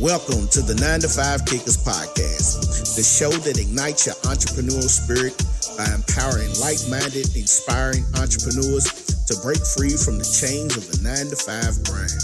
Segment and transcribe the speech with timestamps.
[0.00, 5.36] Welcome to the 9 to 5 Kickers podcast, the show that ignites your entrepreneurial spirit
[5.76, 8.88] by empowering like minded, inspiring entrepreneurs
[9.28, 12.16] to break free from the chains of the 9 to 5 grind.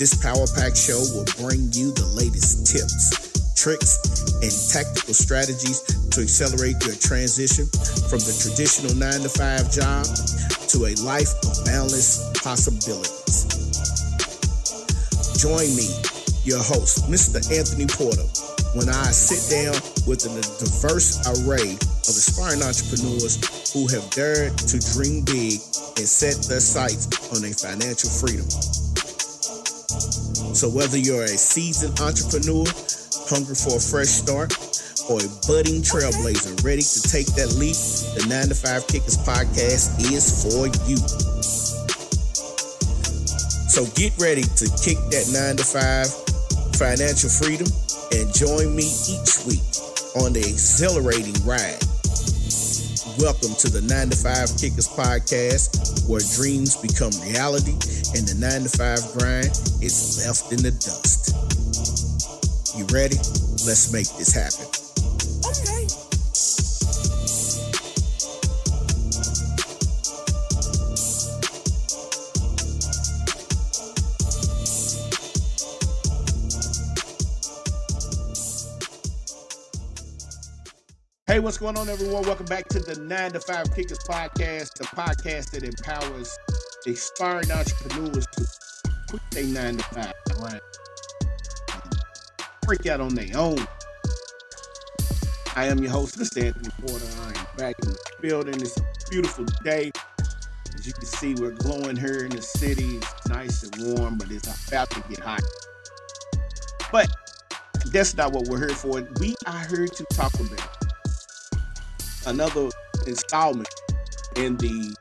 [0.00, 3.12] This Power Pack show will bring you the latest tips,
[3.52, 4.00] tricks,
[4.40, 7.68] and tactical strategies to accelerate your transition
[8.08, 10.08] from the traditional 9 to 5 job
[10.72, 13.44] to a life of boundless possibilities.
[15.36, 16.07] Join me
[16.48, 17.44] your host, Mr.
[17.52, 18.24] Anthony Porter,
[18.72, 19.76] when I sit down
[20.08, 23.36] with a diverse array of aspiring entrepreneurs
[23.76, 25.60] who have dared to dream big
[26.00, 27.04] and set their sights
[27.36, 28.48] on a financial freedom.
[30.56, 32.64] So, whether you're a seasoned entrepreneur
[33.28, 34.56] hungry for a fresh start
[35.12, 37.76] or a budding trailblazer ready to take that leap,
[38.16, 40.96] the 9 to 5 Kickers podcast is for you.
[43.68, 46.27] So get ready to kick that 9 to 5
[46.78, 47.66] financial freedom
[48.14, 49.66] and join me each week
[50.22, 51.82] on the exhilarating ride.
[53.18, 57.74] Welcome to the 9 to 5 Kickers podcast, where dreams become reality
[58.14, 59.50] and the 9 to 5 grind
[59.82, 61.34] is left in the dust.
[62.78, 63.18] You ready?
[63.66, 64.77] Let's make this happen.
[81.38, 82.24] Hey, what's going on, everyone?
[82.24, 86.36] Welcome back to the 9 to 5 Kickers Podcast, the podcast that empowers
[86.84, 88.44] aspiring entrepreneurs to
[89.08, 90.60] quit their 9 to 5 right?
[92.62, 93.56] break out on their own.
[95.54, 96.44] I am your host, Mr.
[96.44, 97.06] Anthony Porter.
[97.22, 98.60] I am back in the building.
[98.60, 99.92] It's a beautiful day.
[100.74, 102.96] As you can see, we're glowing here in the city.
[102.96, 105.42] It's nice and warm, but it's about to get hot.
[106.90, 107.08] But
[107.92, 109.06] that's not what we're here for.
[109.20, 110.87] We are here to talk about
[112.28, 112.68] another
[113.06, 113.68] installment
[114.36, 114.94] in the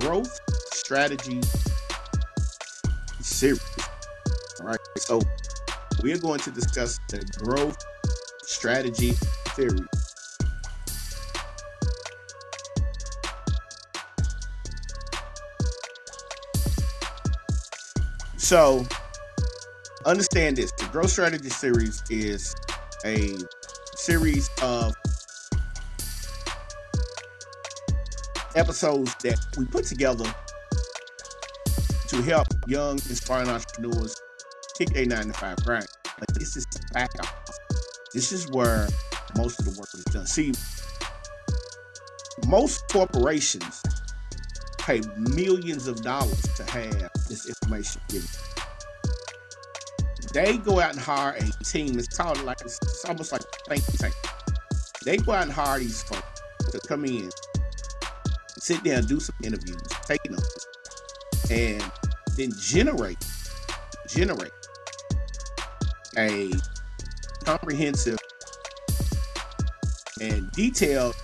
[0.00, 0.38] growth
[0.72, 1.40] strategy
[3.20, 3.62] series.
[4.60, 5.20] All right, so
[6.02, 7.78] we're going to discuss the growth
[8.42, 9.12] strategy
[9.56, 9.80] theory.
[18.36, 18.86] So,
[20.04, 22.54] understand this the growth strategy series is
[23.06, 23.38] a
[23.96, 24.94] series of
[28.54, 30.24] episodes that we put together
[32.08, 34.14] to help young, inspiring entrepreneurs
[34.78, 35.86] kick a nine to five grind.
[36.18, 37.58] But this is back office.
[38.12, 38.88] This is where
[39.36, 40.26] most of the work is done.
[40.26, 40.52] See,
[42.46, 43.82] most corporations
[44.78, 48.28] pay millions of dollars to have this information given.
[50.32, 51.98] They go out and hire a team.
[51.98, 54.14] It's called like it's, almost like think tank.
[55.04, 57.30] They go out and hire these folks to come in
[58.64, 60.66] sit and do some interviews, take notes,
[61.50, 61.84] and
[62.34, 63.22] then generate
[64.08, 64.52] generate
[66.16, 66.50] a
[67.44, 68.16] comprehensive
[70.22, 71.14] and detailed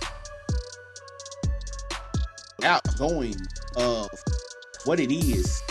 [2.61, 3.35] outgoing
[3.75, 4.07] of
[4.85, 5.63] what it is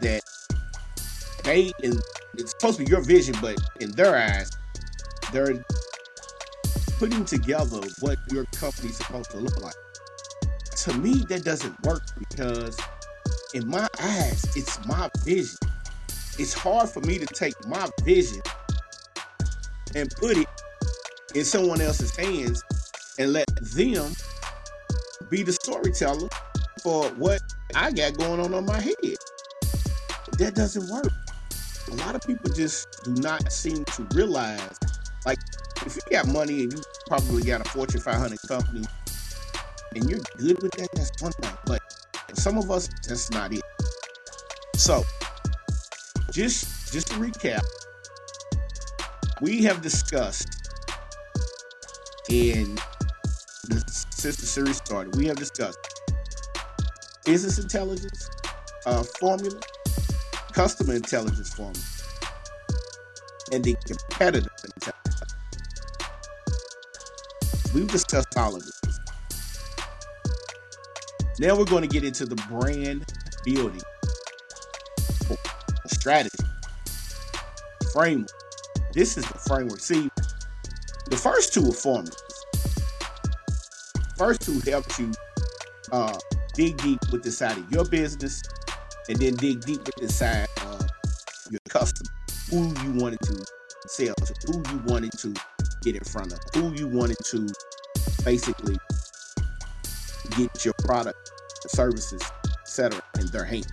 [0.00, 0.22] that
[1.44, 2.00] they and
[2.38, 4.50] it's supposed to be your vision, but in their eyes,
[5.30, 5.62] they're
[6.98, 9.74] putting together what your company's supposed to look like
[10.82, 12.78] to me, that doesn't work because
[13.52, 15.58] in my eyes, it's my vision.
[16.38, 18.40] It's hard for me to take my vision
[19.96, 20.46] and put it
[21.34, 22.62] in someone else's hands
[23.18, 24.12] and let them
[25.30, 26.28] be the storyteller
[26.82, 27.42] for what
[27.74, 29.16] I got going on on my head.
[30.38, 31.12] That doesn't work.
[31.90, 34.78] A lot of people just do not seem to realize,
[35.26, 35.38] like,
[35.84, 38.86] if you got money and you probably got a Fortune 500 company
[39.98, 41.50] and you're good with that, that's one thing.
[41.66, 41.82] But
[42.34, 43.62] some of us, that's not it.
[44.76, 45.02] So,
[46.32, 47.62] just just to recap,
[49.40, 50.48] we have discussed
[52.30, 52.76] in
[53.68, 55.78] the since the series started, we have discussed
[57.24, 58.30] business intelligence
[58.86, 59.60] uh, formula,
[60.52, 61.84] customer intelligence formula,
[63.52, 64.94] and the competitive intelligence.
[67.74, 68.77] We've discussed all of this.
[71.40, 73.04] Now we're going to get into the brand
[73.44, 73.82] building
[75.86, 76.36] strategy
[77.92, 78.30] framework.
[78.92, 79.80] This is the framework.
[79.80, 80.10] See,
[81.10, 82.16] the first two are formulas.
[84.16, 85.12] First two help you
[85.92, 86.18] uh,
[86.54, 88.42] dig deep with the side of your business,
[89.08, 90.88] and then dig deep with the side of
[91.50, 92.10] your customer.
[92.50, 93.44] who you wanted to
[93.86, 95.34] sell to, who you wanted to
[95.82, 97.46] get in front of, who you wanted to
[98.24, 98.76] basically
[100.38, 101.32] get your product,
[101.66, 102.22] services,
[102.62, 103.00] etc.
[103.18, 103.66] in their hands.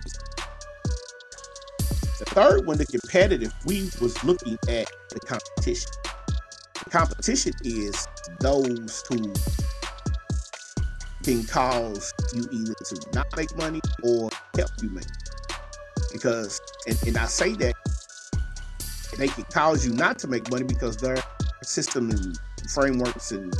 [2.18, 5.90] The third one, the competitive, we was looking at the competition.
[6.84, 8.08] The competition is
[8.40, 9.32] those who
[11.22, 15.04] can cause you either to not make money or help you make.
[16.12, 17.74] Because, and, and I say that
[19.18, 21.18] they can cause you not to make money because their
[21.62, 22.38] system and
[22.72, 23.54] frameworks and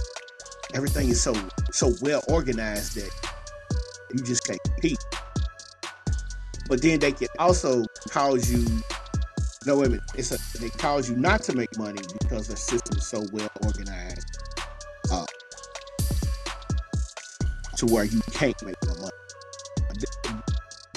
[0.74, 1.34] everything is so
[1.72, 3.10] so well organized that
[4.12, 4.98] you just can't compete.
[6.68, 8.64] But then they can also cause you
[9.66, 10.04] no wait a minute.
[10.14, 13.50] It's a, they cause you not to make money because the system is so well
[13.64, 14.38] organized
[15.10, 15.26] uh,
[17.76, 19.12] to where you can't make no money.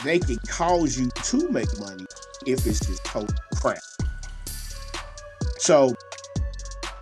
[0.04, 2.06] They can cause you to make money
[2.45, 3.80] if it's just total crap.
[5.57, 5.94] So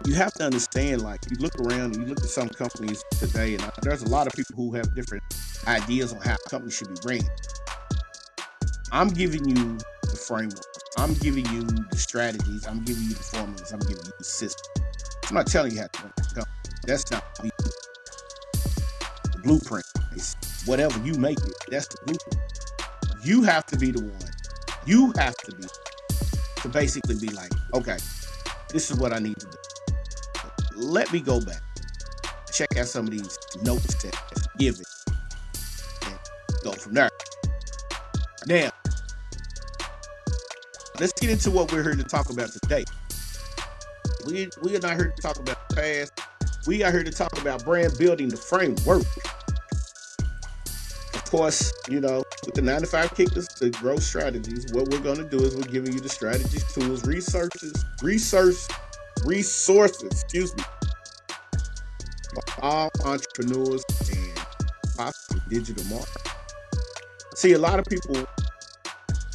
[0.07, 3.55] you have to understand, like, you look around and you look at some companies today,
[3.55, 5.21] and uh, there's a lot of people who have different
[5.67, 7.21] ideas on how companies should be ran.
[8.93, 10.63] I'm giving you the framework.
[10.97, 12.65] I'm giving you the strategies.
[12.65, 13.73] I'm giving you the formulas.
[13.73, 14.85] I'm giving you the system.
[15.27, 16.45] I'm not telling you how to run the company.
[16.85, 17.51] That's not the
[19.43, 19.85] blueprint.
[20.65, 21.53] Whatever you make it.
[21.69, 22.39] That's the blueprint.
[23.23, 24.31] You have to be the one.
[24.85, 25.67] You have to be
[26.61, 27.97] to basically be like, okay,
[28.69, 29.57] this is what I need to do.
[30.77, 31.63] Let me go back,
[32.53, 34.15] check out some of these notes that
[34.59, 34.85] given,
[36.05, 36.19] and
[36.63, 37.09] go from there.
[38.45, 38.69] Now,
[40.99, 42.85] let's get into what we're here to talk about today.
[44.27, 46.21] We we are not here to talk about the past.
[46.67, 49.01] We are here to talk about brand building, the framework.
[51.15, 55.23] Of course, you know, with the 95 kickers, the growth strategies, what we're going to
[55.23, 58.55] do is we're giving you the strategies, tools, researches, research,
[59.25, 60.63] resources, excuse me,
[62.33, 64.39] for all entrepreneurs and
[64.95, 66.33] possibly digital marketers.
[67.35, 68.27] See, a lot of people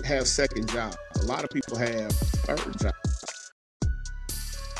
[0.05, 0.97] have second jobs.
[1.21, 3.53] A lot of people have third jobs.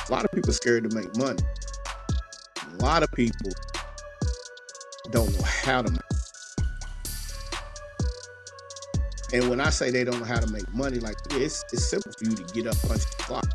[0.09, 1.43] A lot of people scared to make money.
[2.79, 3.53] A lot of people
[5.11, 6.01] don't know how to make
[9.33, 12.13] And when I say they don't know how to make money, like it's it's simple
[12.13, 13.47] for you to get up, punch the clock,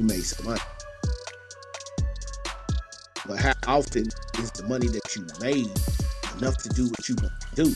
[0.00, 0.60] you make some money.
[3.26, 4.06] But how often
[4.38, 5.70] is the money that you made
[6.38, 7.74] enough to do what you want to do?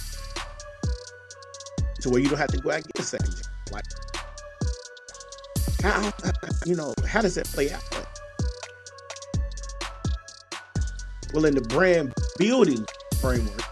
[2.00, 3.46] To where you don't have to go out and get a second job.
[3.72, 3.84] Like
[5.82, 6.12] how
[6.66, 7.82] you know, how does that play out?
[11.32, 12.86] Well, in the brand building
[13.20, 13.62] framework,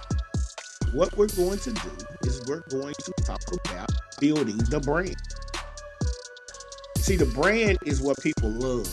[0.93, 1.91] what we're going to do
[2.25, 3.91] is we're going to talk about
[4.21, 5.17] building the brand.
[7.03, 8.87] See, the brand is what people love.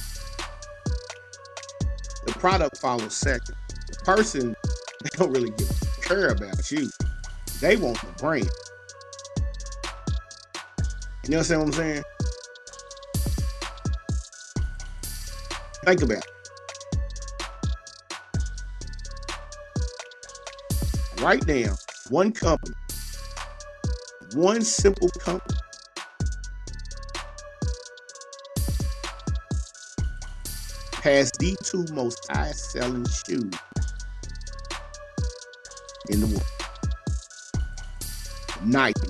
[2.25, 3.55] The product follows second.
[3.87, 4.55] The person,
[5.03, 5.69] they don't really give,
[6.01, 6.89] care about you.
[7.61, 8.49] They want the brand.
[11.27, 12.03] You understand what I'm saying?
[15.85, 16.31] Think about it.
[21.21, 21.75] Right now,
[22.09, 22.75] one company,
[24.33, 25.58] one simple company
[31.11, 33.53] has the two most high selling shoes
[36.09, 36.43] in the world.
[38.63, 39.09] Nike.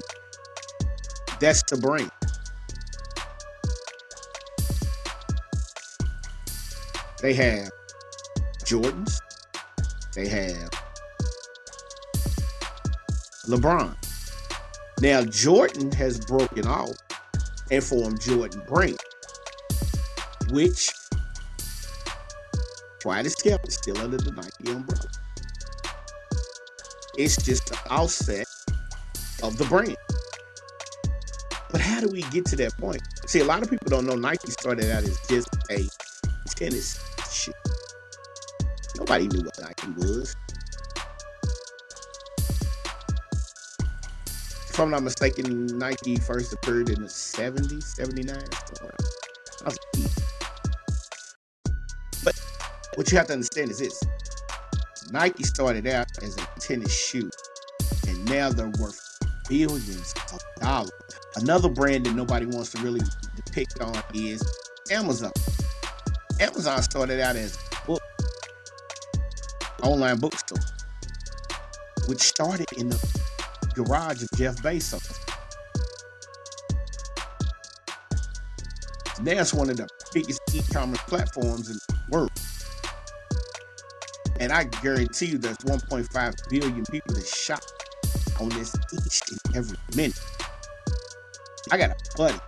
[1.39, 2.11] That's the brand.
[7.21, 7.71] They have
[8.63, 9.19] Jordans.
[10.15, 10.69] They have
[13.47, 13.95] LeBron.
[15.01, 16.91] Now, Jordan has broken off
[17.71, 18.99] and formed Jordan Brand,
[20.49, 20.91] which,
[23.01, 25.09] quiet as kept, is still under the Nike umbrella.
[27.17, 28.47] It's just the offset
[29.43, 29.97] of the brand.
[31.71, 33.01] But how do we get to that point?
[33.27, 35.87] See, a lot of people don't know Nike started out as just a
[36.55, 36.99] tennis
[37.31, 37.53] shoe.
[38.97, 40.35] Nobody knew what Nike was.
[44.79, 48.41] if I'm not mistaken, Nike first appeared in the 70s, 79.
[49.65, 49.77] But
[52.95, 53.99] what you have to understand is this
[55.11, 57.29] Nike started out as a tennis shoe,
[58.07, 58.99] and now they're worth
[59.47, 60.91] billions of dollars.
[61.35, 63.01] Another brand that nobody wants to really
[63.35, 64.43] depict on is
[64.91, 65.31] Amazon.
[66.39, 68.01] Amazon started out as book,
[69.83, 70.59] online bookstore,
[72.07, 73.21] which started in the
[73.73, 75.15] garage of Jeff Bezos.
[79.21, 82.31] Now it's one of the biggest e-commerce platforms in the world.
[84.39, 87.61] And I guarantee you there's 1.5 billion people that shop
[88.39, 88.73] on this
[89.05, 90.19] each and every minute.
[91.71, 92.39] I got a buddy.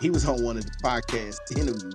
[0.00, 1.94] He was on one of the podcast interviews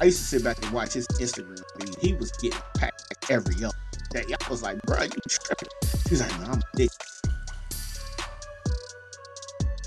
[0.00, 1.96] I used to sit back and watch his Instagram feed.
[2.00, 3.74] He was getting packed every up.
[4.12, 5.68] That I was like, bro, you tripping.
[6.08, 7.06] He's like, no, I'm a addicted.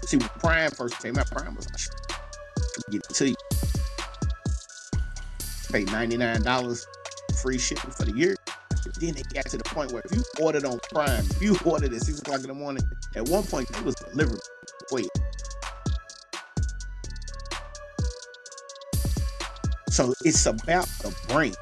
[0.05, 2.09] See, when Prime first came out, Prime was like,
[2.91, 3.35] get it to you.
[5.71, 6.85] Pay $99
[7.29, 8.35] free shipping for the year.
[8.99, 11.93] Then it got to the point where if you ordered on Prime, if you ordered
[11.93, 12.83] at 6 o'clock in the morning,
[13.15, 14.39] at one point it was delivered.
[14.91, 15.07] Wait.
[19.89, 21.53] So it's about the brain.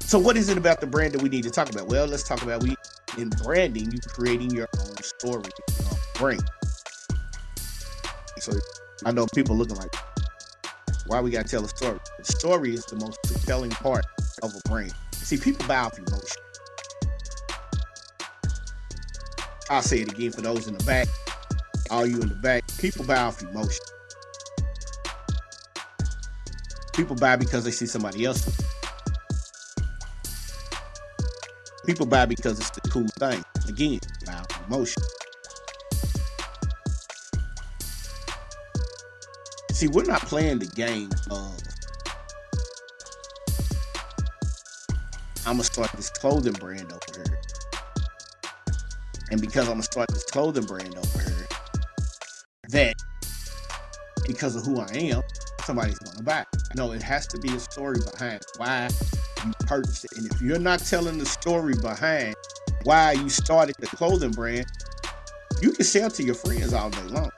[0.00, 1.88] So what is it about the brand that we need to talk about?
[1.88, 2.76] Well, let's talk about we
[3.16, 6.40] in branding, you creating your own story, your brain.
[8.42, 8.52] So
[9.06, 9.94] I know people looking like,
[11.06, 12.00] why we gotta tell a story?
[12.18, 14.04] The story is the most compelling part
[14.42, 14.92] of a brand.
[15.12, 16.42] See, people buy off emotion.
[19.70, 21.06] I'll say it again for those in the back,
[21.88, 22.64] all you in the back.
[22.78, 23.84] People buy off emotion.
[26.94, 28.60] People buy because they see somebody else.
[31.86, 33.44] People buy because it's the cool thing.
[33.68, 35.00] Again, buy emotion.
[39.82, 41.58] See, we're not playing the game of
[45.44, 47.40] I'm gonna start this clothing brand over here.
[49.32, 51.48] And because I'm gonna start this clothing brand over here,
[52.68, 52.94] that
[54.24, 55.22] because of who I am,
[55.64, 56.46] somebody's gonna buy.
[56.76, 58.88] No, it has to be a story behind why
[59.44, 60.12] you purchased it.
[60.16, 62.36] And if you're not telling the story behind
[62.84, 64.66] why you started the clothing brand,
[65.60, 67.32] you can sell to your friends all day long.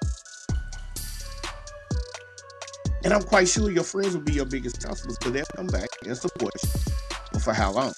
[3.05, 5.91] And I'm quite sure your friends will be your biggest customers because they'll come back
[6.07, 6.71] and support you.
[7.33, 7.93] But for how long?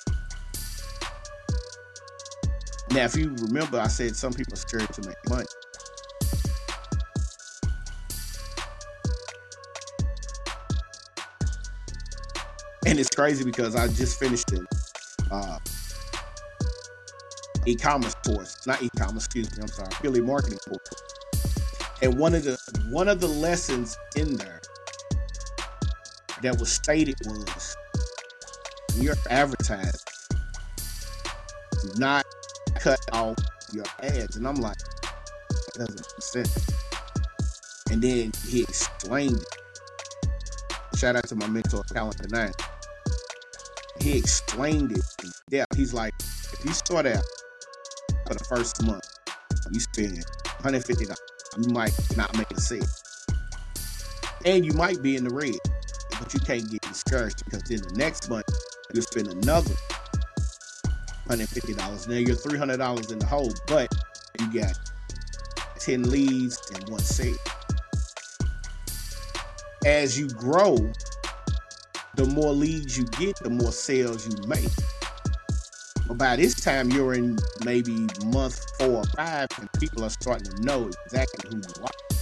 [2.91, 5.47] Now, if you remember, I said some people are scared to make money.
[12.87, 14.67] And it's crazy because I just finished an
[15.31, 15.59] uh,
[17.67, 20.89] e-commerce course, not e-commerce, excuse me, I'm sorry, affiliate marketing course.
[22.03, 22.59] And one of the
[22.91, 24.61] one of the lessons in there
[26.43, 27.77] that was stated was
[28.97, 30.01] your advertising
[31.99, 32.25] not
[32.75, 33.37] cut off
[33.73, 34.37] your ads.
[34.37, 34.79] And I'm like,
[35.77, 36.71] that doesn't make sense.
[37.91, 40.99] And then he explained it.
[40.99, 42.53] Shout out to my mentor, Calendar Nine.
[44.01, 45.77] He explained it in depth.
[45.77, 47.25] He's like, if you start out
[48.27, 49.05] for the first month,
[49.73, 50.25] you spend
[50.63, 51.17] $150,
[51.59, 52.83] you might not make a sale.
[54.45, 55.55] And you might be in the red
[56.19, 58.47] but you can't get discouraged because then the next month
[58.95, 59.75] you spend another
[61.29, 62.09] $150.
[62.09, 63.93] Now you're $300 in the hole, but
[64.39, 64.79] you got
[65.79, 67.37] 10 leads and one sale.
[69.85, 70.77] As you grow,
[72.15, 74.71] the more leads you get, the more sales you make.
[76.09, 80.51] But by this time, you're in maybe month four or five, and people are starting
[80.53, 82.17] to know exactly who you are.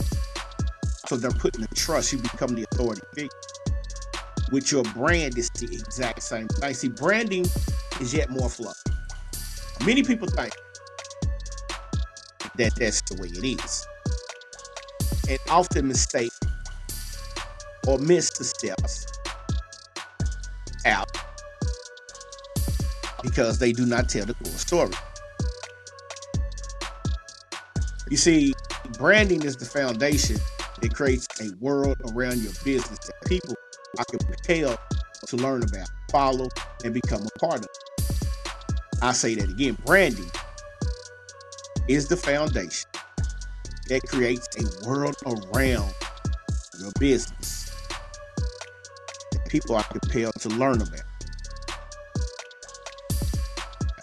[1.06, 3.30] So they're putting the trust, you become the authority figure
[4.50, 6.74] with your brand is the exact same thing.
[6.74, 7.46] See, branding
[8.00, 8.80] is yet more fluff.
[9.84, 10.52] Many people think
[12.56, 13.86] that that's the way it is,
[15.28, 16.32] and often mistake
[17.86, 19.06] or miss the steps
[20.86, 21.10] out
[23.22, 24.92] because they do not tell the full story.
[28.10, 28.54] You see,
[28.98, 30.36] branding is the foundation
[30.84, 33.56] that creates a world around your business that people
[34.10, 34.78] can compelled
[35.26, 36.46] to learn about, follow,
[36.84, 37.68] and become a part of.
[39.00, 40.30] I say that again branding
[41.88, 42.90] is the foundation
[43.88, 45.90] that creates a world around
[46.78, 47.72] your business
[49.32, 51.00] that people are compelled to learn about,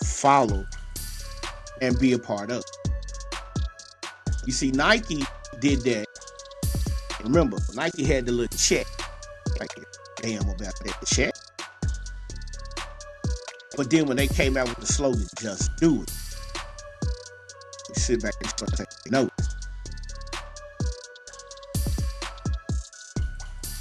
[0.04, 0.66] follow,
[1.80, 2.64] and be a part of.
[4.48, 5.24] You see, Nike
[5.60, 6.11] did that.
[7.24, 8.88] Remember, Nike had the little check
[10.22, 11.34] damn about that check.
[13.76, 16.12] But then when they came out with the slogan, just do it,
[17.90, 19.56] you sit back and start taking notes.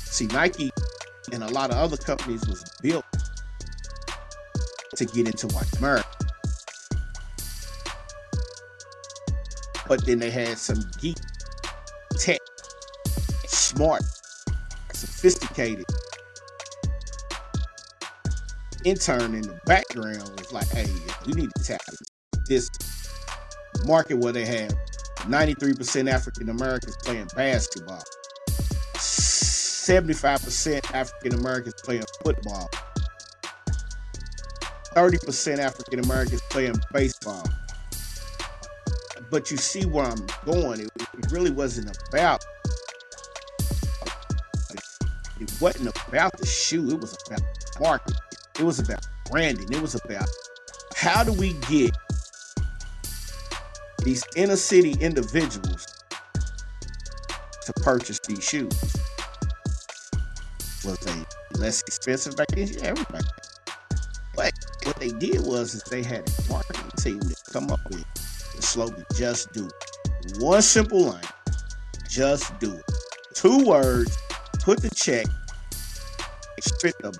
[0.05, 0.71] See, Nike
[1.33, 3.05] and a lot of other companies was built
[4.97, 6.09] to get into white America.
[9.87, 11.40] But then they had some geek, tech,
[13.81, 14.03] smart,
[14.93, 15.87] sophisticated
[18.85, 20.85] intern in the background was like, hey,
[21.27, 21.81] we need to tap
[22.47, 22.69] this
[23.87, 24.71] market where they have
[25.21, 28.03] 93% African Americans playing basketball,
[28.97, 32.69] 75% African Americans playing football,
[34.95, 37.45] 30% African Americans playing baseball.
[39.31, 40.81] But you see where I'm going.
[40.81, 42.45] It, it really wasn't about
[45.61, 46.89] wasn't about the shoe.
[46.91, 47.43] It was about
[47.81, 48.19] marketing,
[48.59, 49.71] It was about branding.
[49.73, 50.29] It was about
[50.95, 51.97] how do we get
[54.05, 55.87] these inner city individuals
[57.67, 58.97] to purchase these shoes?
[60.85, 61.25] Was they
[61.59, 62.69] less expensive back then?
[62.69, 63.27] Yeah, everybody.
[64.35, 64.53] But
[64.85, 68.05] what they did was is they had a marketing team to come up with
[68.57, 71.25] the slogan "Just Do It." One simple line:
[72.09, 72.85] Just do it.
[73.35, 74.17] Two words.
[74.63, 75.27] Put the check.
[76.63, 77.13] Spent a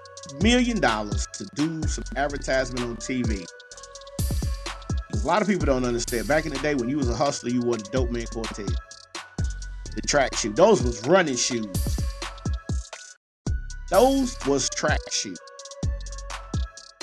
[0.43, 3.47] million dollars to do some advertisement on TV.
[5.15, 6.29] A lot of people don't understand.
[6.29, 8.75] Back in the day when you was a hustler, you wore the Dope Man Cortez,
[9.95, 10.53] the track shoe.
[10.53, 11.67] Those was running shoes.
[13.91, 15.39] Those was track shoes.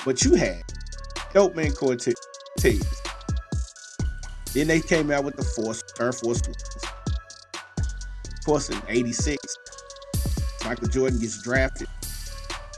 [0.06, 0.64] But you had
[1.34, 2.16] Dope Man Cortez.
[4.54, 6.64] Then they came out with the Force, Air Force Ones.
[7.78, 9.58] Of course, in '86,
[10.66, 11.88] Michael Jordan gets drafted.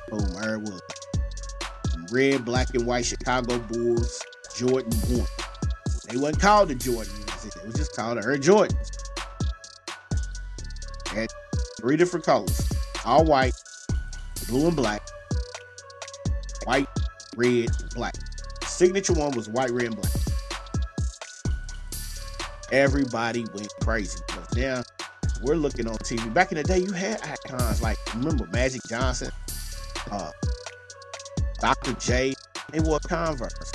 [0.10, 0.82] Boom, there it was.
[2.12, 4.24] Red, black, and white Chicago Bulls,
[4.56, 5.26] Jordan 1.
[6.10, 7.14] They wasn't called the Jordan
[7.46, 8.74] It was just called the Air Jordans.
[11.10, 11.30] Had
[11.80, 12.68] three different colors.
[13.06, 13.54] All white,
[14.48, 15.08] blue and black,
[16.66, 16.88] white,
[17.36, 18.16] red, and black.
[18.66, 20.12] Signature one was white, red, and black.
[22.72, 24.84] Everybody went crazy because now
[25.42, 26.34] we're looking on TV.
[26.34, 29.32] Back in the day, you had icons like remember Magic Johnson,
[30.12, 30.32] uh,
[31.60, 31.94] Dr.
[31.94, 32.34] J.
[32.72, 33.72] They wore Converse.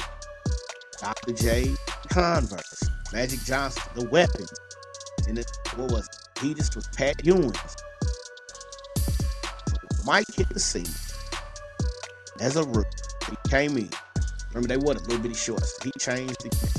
[1.00, 1.32] Dr.
[1.32, 1.74] J.
[2.08, 2.82] Converse.
[3.12, 4.46] Magic Johnson, the weapon.
[5.28, 6.24] And it, what was it?
[6.36, 7.76] Adidas was Pat Ewing's.
[10.04, 10.86] Mike hit the scene
[12.40, 12.90] as a rookie.
[13.30, 13.88] He came in.
[14.52, 15.82] Remember, they wore the little bitty shorts.
[15.82, 16.70] He changed again.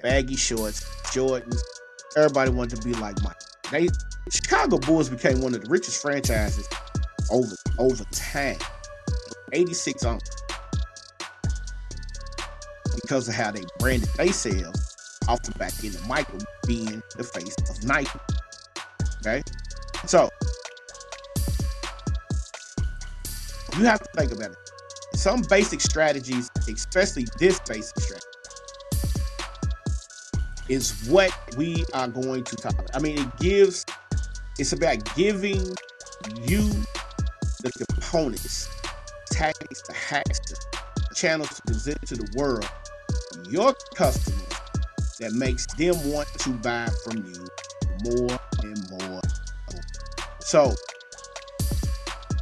[0.00, 1.60] Baggy shorts, Jordans.
[2.16, 3.36] Everybody wanted to be like Mike.
[3.70, 3.88] They
[4.30, 6.68] Chicago Bulls became one of the richest franchises
[7.30, 8.58] over over time.
[9.52, 10.20] 86 on
[12.94, 17.56] because of how they branded themselves off the back end of Michael being the face
[17.68, 18.18] of Nike.
[19.20, 19.42] Okay?
[20.06, 20.28] So
[23.76, 24.56] you have to think about it.
[25.14, 28.26] Some basic strategies, especially this basic strategy,
[30.68, 32.94] is what we are going to talk about.
[32.94, 33.84] I mean, it gives,
[34.58, 35.74] it's about giving
[36.42, 36.70] you
[38.10, 38.68] components,
[39.30, 42.68] tactics, the hacks, the channels to present to the world
[43.48, 44.48] your customers
[45.20, 47.46] that makes them want to buy from you
[48.02, 49.20] more and more.
[50.40, 50.74] So,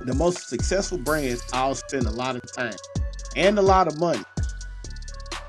[0.00, 2.76] the most successful brands all spend a lot of time
[3.36, 4.24] and a lot of money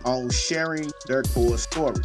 [0.04, 2.02] on sharing their core story.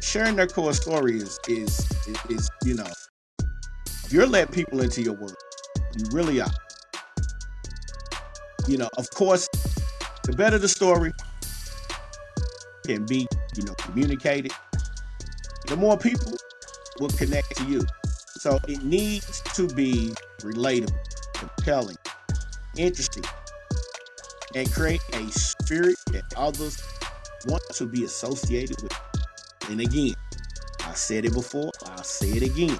[0.00, 2.86] Sharing their core story is, is, is, is you know,
[4.08, 5.36] you're letting people into your world.
[5.96, 6.50] You really are.
[8.66, 9.48] You know, of course,
[10.24, 11.12] the better the story
[12.84, 14.50] can be, you know, communicated,
[15.68, 16.32] the more people
[16.98, 17.82] will connect to you.
[18.38, 20.98] So it needs to be relatable,
[21.34, 21.96] compelling,
[22.76, 23.24] interesting,
[24.56, 26.82] and create a spirit that others
[27.46, 28.92] want to be associated with.
[29.70, 30.14] And again,
[30.86, 32.78] I said it before, I'll say it again.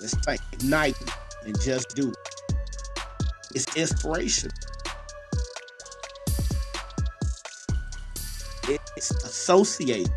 [0.00, 0.16] Let's
[0.64, 1.04] Nike
[1.44, 2.16] and just do it.
[3.54, 4.50] It's inspiration.
[8.96, 10.12] It's associated.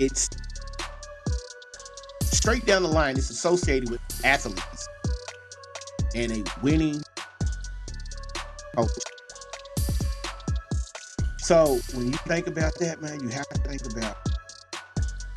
[0.00, 0.30] It's
[2.22, 3.16] straight down the line.
[3.16, 4.88] It's associated with athletes
[6.14, 7.02] and a winning
[8.74, 8.92] culture.
[11.38, 14.16] So when you think about that, man, you have to think about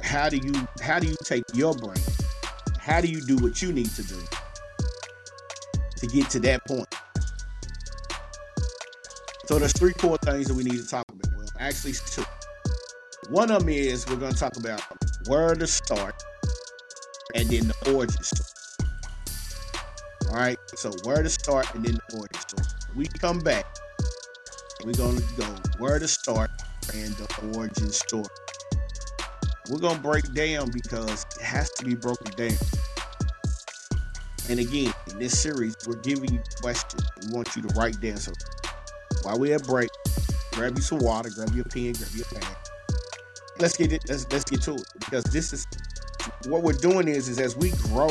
[0.08, 2.02] how do you how do you take your brain?
[2.80, 4.20] How do you do what you need to do
[5.98, 6.88] to get to that point?
[9.46, 11.38] So there's three core things that we need to talk about.
[11.38, 12.24] Well, actually two.
[13.30, 14.82] One of them is we're going to talk about
[15.28, 16.24] where to start
[17.36, 18.48] and then the origin story.
[20.30, 22.68] All right, so where to start and then the origin story.
[22.96, 23.66] We come back.
[24.86, 25.46] we're gonna go
[25.80, 26.50] where to start
[26.94, 28.28] and the origin story.
[29.70, 32.58] We're gonna break down because it has to be broken down.
[34.50, 37.04] And again, in this series, we're giving you questions.
[37.22, 38.16] We want you to write down.
[38.18, 38.32] So
[39.24, 39.90] while we're at break,
[40.54, 42.50] grab you some water, grab your pen, grab your pen.
[43.60, 44.04] Let's get it.
[44.08, 45.68] Let's let's get to it because this is
[46.46, 48.08] what we're doing is is as we grow,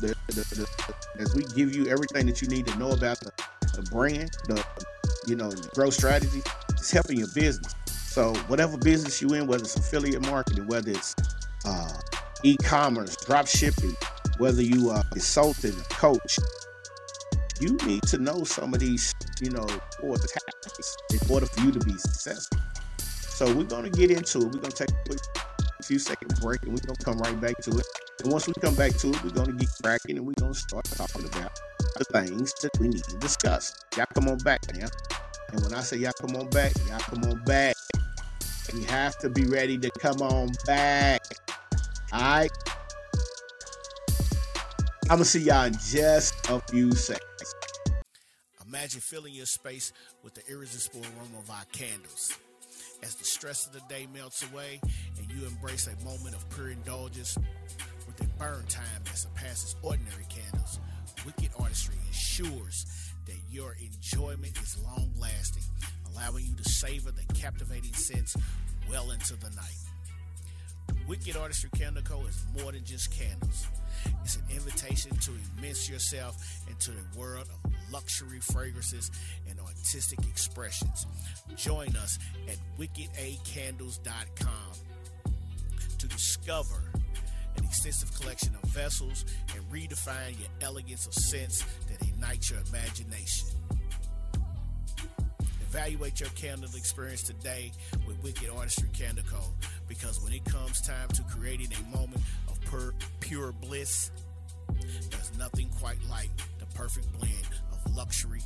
[0.00, 3.32] the, the, the, as we give you everything that you need to know about the,
[3.74, 4.64] the brand, the
[5.26, 7.74] you know the growth strategy, it's helping your business.
[8.18, 11.14] So whatever business you in, whether it's affiliate marketing, whether it's
[11.64, 12.00] uh,
[12.42, 13.94] e-commerce, drop shipping,
[14.38, 16.40] whether you are a consultant, a coach,
[17.60, 19.64] you need to know some of these, you know,
[20.00, 22.58] core tactics in order for you to be successful.
[22.98, 24.44] So we're going to get into it.
[24.46, 24.90] We're going to take
[25.78, 27.86] a few second break and we're going to come right back to it.
[28.24, 30.54] And once we come back to it, we're going to get cracking and we're going
[30.54, 31.52] to start talking about
[31.96, 33.76] the things that we need to discuss.
[33.96, 34.88] Y'all come on back now.
[35.52, 37.76] And when I say y'all come on back, y'all come on back.
[38.74, 41.22] You have to be ready to come on back.
[42.12, 42.50] All right.
[45.04, 47.54] I'm gonna see y'all in just a few seconds.
[48.66, 52.36] Imagine filling your space with the irresistible aroma of our candles.
[53.02, 54.80] As the stress of the day melts away
[55.16, 57.38] and you embrace a moment of pure indulgence
[58.06, 60.78] with a burn time that surpasses ordinary candles,
[61.24, 62.84] Wicked Artistry ensures
[63.26, 65.62] that your enjoyment is long lasting,
[66.18, 68.36] allowing you to savor the captivating scents
[68.90, 69.76] well into the night.
[71.06, 72.24] Wicked Artistry Candle Co.
[72.26, 73.66] is more than just candles.
[74.24, 76.36] It's an invitation to immerse yourself
[76.68, 79.10] into the world of luxury fragrances
[79.48, 81.06] and artistic expressions.
[81.56, 84.72] Join us at wickedacandles.com
[85.98, 86.82] to discover
[87.56, 93.48] an extensive collection of vessels and redefine your elegance of scents that ignite your imagination.
[95.70, 97.70] Evaluate your candle experience today
[98.06, 99.40] with Wicked Artistry Candle Co.
[99.86, 104.10] Because when it comes time to creating a moment of pure, pure bliss,
[105.10, 108.40] there's nothing quite like the perfect blend of luxury,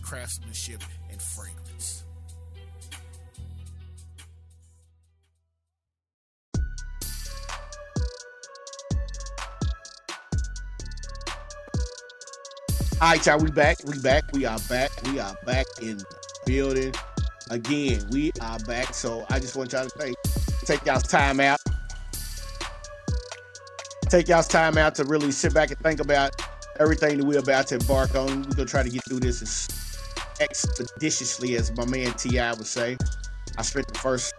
[0.00, 2.04] craftsmanship, and fragrance.
[13.02, 13.78] All right, y'all, we back.
[13.84, 14.32] We back.
[14.32, 14.90] We are back.
[15.04, 16.00] We are back in
[16.46, 16.94] building.
[17.50, 18.94] Again, we are back.
[18.94, 20.14] So I just want y'all to take
[20.64, 21.60] take y'all's time out.
[24.08, 26.34] Take y'all's time out to really sit back and think about
[26.78, 28.42] everything that we're about to embark on.
[28.42, 29.68] We're gonna try to get through this as
[30.40, 32.96] expeditiously as my man Ti would say.
[33.58, 34.34] I spent the first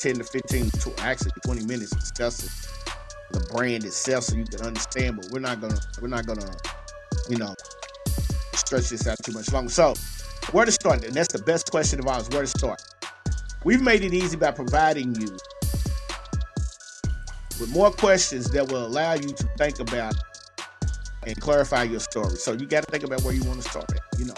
[0.00, 2.50] 10 to 15, to actually 20 minutes discussing
[3.32, 6.50] the brand itself so you can understand, but we're not gonna we're not gonna,
[7.28, 7.54] you know,
[8.54, 9.70] stretch this out too much longer.
[9.70, 9.94] So,
[10.52, 11.04] where to start?
[11.04, 12.28] And that's the best question of ours.
[12.30, 12.82] Where to start?
[13.64, 15.36] We've made it easy by providing you
[17.58, 20.14] with more questions that will allow you to think about
[21.26, 22.36] and clarify your story.
[22.36, 24.02] So you got to think about where you want to start at.
[24.18, 24.34] You know,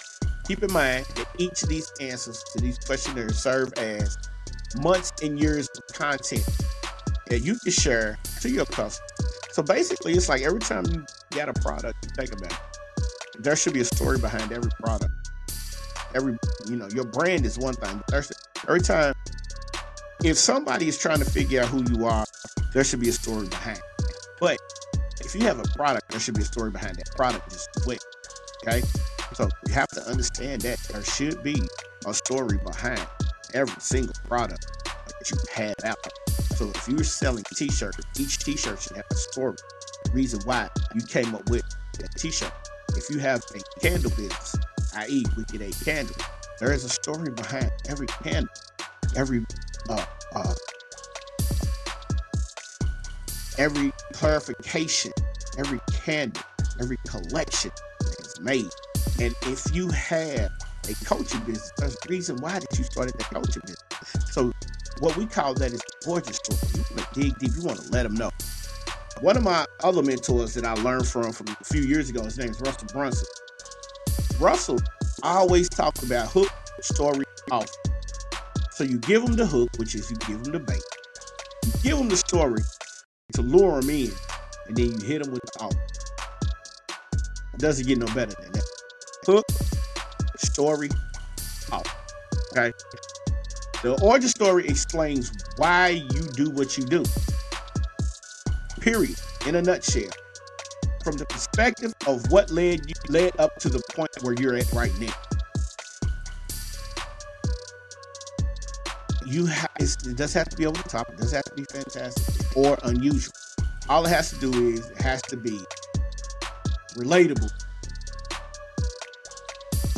[0.46, 4.16] keep in mind that each of these answers to these questionnaires serve as
[4.80, 6.48] months and years of content
[7.26, 9.00] that you can share to your customers.
[9.50, 12.58] So basically, it's like every time you got a product, you think about it
[13.38, 15.12] there should be a story behind every product.
[16.14, 18.02] Every you know, your brand is one thing,
[18.66, 19.14] every time
[20.24, 22.24] if somebody is trying to figure out who you are,
[22.72, 23.78] there should be a story behind.
[23.78, 24.14] It.
[24.40, 24.58] But
[25.20, 28.00] if you have a product, there should be a story behind that product just quick.
[28.62, 28.82] Okay?
[29.34, 31.60] So we have to understand that there should be
[32.06, 33.06] a story behind
[33.54, 34.66] every single product
[35.06, 35.98] that you have out.
[36.56, 39.56] So if you're selling t-shirts, each t-shirt should have a story.
[40.12, 41.64] Reason why you came up with
[41.98, 42.52] that t-shirt
[42.96, 44.56] if you have a candle business,
[44.96, 46.16] i.e., we get a candle,
[46.60, 48.52] there is a story behind every candle,
[49.16, 49.44] every
[49.88, 50.54] uh, uh,
[53.58, 55.12] every clarification,
[55.58, 56.42] every candle,
[56.80, 57.70] every collection
[58.20, 58.70] is made.
[59.20, 60.50] And if you have
[60.88, 64.32] a coaching business, there's a reason why that you started the coaching business.
[64.32, 64.52] So
[65.00, 66.58] what we call that is the origin story.
[66.74, 67.56] You want to dig deep.
[67.56, 68.30] You want to let them know.
[69.20, 72.38] One of my other mentors that I learned from from a few years ago, his
[72.38, 73.26] name is Russell Brunson.
[74.40, 74.78] Russell
[75.22, 76.48] always talked about hook,
[76.80, 77.68] story, off.
[78.72, 80.82] So you give them the hook, which is you give them the bait.
[81.66, 82.62] You give them the story
[83.34, 84.12] to lure them in,
[84.66, 85.74] and then you hit them with the off.
[87.54, 88.64] It doesn't get no better than that.
[89.26, 89.44] Hook,
[90.36, 90.90] story,
[91.72, 91.86] off.
[92.52, 92.72] Okay.
[93.82, 97.04] The origin story explains why you do what you do
[98.88, 100.08] period, in a nutshell,
[101.08, 104.70] from the perspective of what led you led up to the point where you're at
[104.74, 105.12] right now.
[109.24, 111.08] you ha- it does have to be over the top.
[111.08, 113.32] It does have to be fantastic or unusual.
[113.88, 115.58] All it has to do is it has to be
[116.94, 117.50] relatable.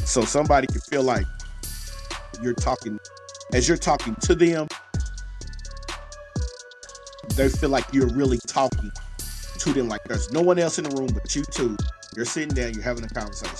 [0.05, 1.27] So somebody can feel like
[2.41, 3.01] you're talking
[3.53, 4.69] as you're talking to them,
[7.35, 8.93] they feel like you're really talking
[9.61, 11.77] to them like there's no one else in the room but you two.
[12.17, 13.59] You're sitting there, you're having a conversation.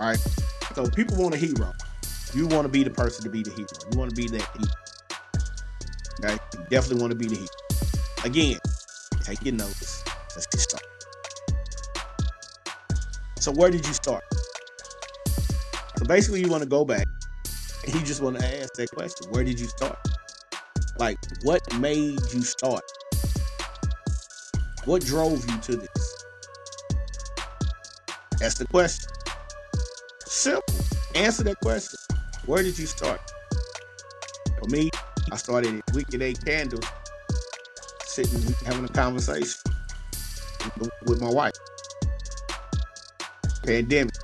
[0.00, 0.18] All right.
[0.74, 1.72] So people want a hero.
[2.34, 3.68] You want to be the person to be the hero.
[3.90, 4.70] You want to be that hero.
[6.24, 6.42] Okay.
[6.54, 7.48] You definitely want to be the hero.
[8.24, 8.58] Again,
[9.22, 10.04] take your notes.
[10.34, 10.88] Let's get started.
[13.40, 14.24] So where did you start?
[15.96, 17.06] So basically, you want to go back
[17.84, 19.98] and you just want to ask that question: Where did you start?
[20.98, 22.82] Like, what made you start?
[24.88, 26.24] What drove you to this?
[28.38, 29.10] That's the question.
[30.24, 30.74] Simple.
[31.14, 31.98] Answer that question.
[32.46, 33.20] Where did you start?
[34.58, 34.88] For me,
[35.30, 36.86] I started at Wicked Eight Candles,
[38.04, 39.60] sitting having a conversation
[41.04, 41.52] with my wife.
[43.66, 44.14] Pandemic.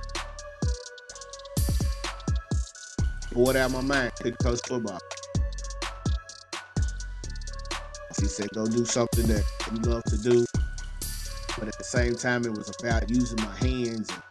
[3.31, 4.13] Bored out my mind.
[4.15, 4.99] Couldn't coach football.
[8.19, 10.43] She said, go do something that you love to do.
[11.57, 14.23] But at the same time, it was about using my hands and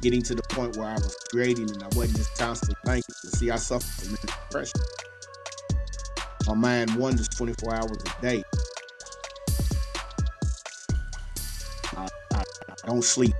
[0.00, 3.14] getting to the point where I was creating and I wasn't just constantly thinking.
[3.34, 4.80] See, I suffer from depression.
[6.46, 8.42] My mind wanders 24 hours a day.
[11.96, 12.42] I, I,
[12.84, 13.34] I don't sleep.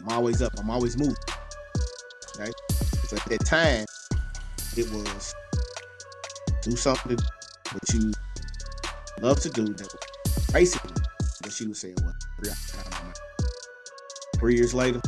[0.00, 0.52] I'm always up.
[0.58, 1.16] I'm always moving.
[2.38, 2.52] Okay?
[3.08, 3.86] So at that time,
[4.76, 5.34] it was
[6.62, 8.12] do something that you
[9.20, 9.64] love to do.
[9.64, 9.88] That
[10.52, 10.93] basically
[11.44, 12.14] what she was saying was
[14.36, 15.00] three years later,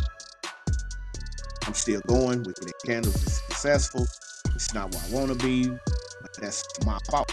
[1.67, 2.43] I'm still going.
[2.43, 4.07] Wicked Candles is successful.
[4.55, 7.33] It's not where I want to be, but that's my fault.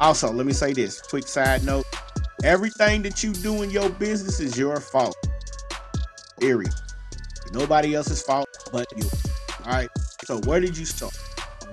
[0.00, 1.84] Also, let me say this quick side note
[2.44, 5.16] everything that you do in your business is your fault.
[6.40, 6.74] Period.
[7.52, 9.08] Nobody else's fault but you.
[9.64, 9.90] All right.
[10.24, 11.16] So, where did you start?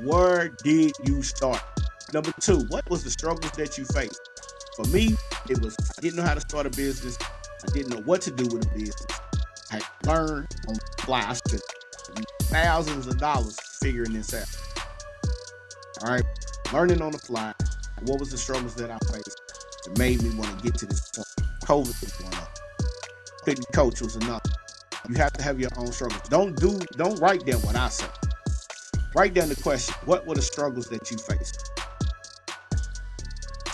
[0.04, 1.62] Where did you start?
[2.14, 4.29] Number two, what was the struggles that you faced?
[4.82, 5.13] For me,
[5.50, 7.18] it was I didn't know how to start a business.
[7.22, 9.06] I didn't know what to do with a business.
[9.72, 11.22] I had to learn on the fly.
[11.28, 11.62] I spent
[12.44, 14.48] thousands of dollars figuring this out.
[16.02, 16.24] All right,
[16.72, 17.54] learning on the fly.
[18.04, 19.42] What was the struggles that I faced
[19.84, 21.28] that made me want to get to this point?
[21.65, 22.48] COVID was one.
[23.44, 24.44] Couldn't coach was enough.
[25.10, 26.22] You have to have your own struggles.
[26.30, 26.80] Don't do.
[26.96, 28.08] Don't write down what I say.
[29.13, 29.94] Write down the question.
[30.06, 31.70] What were the struggles that you faced?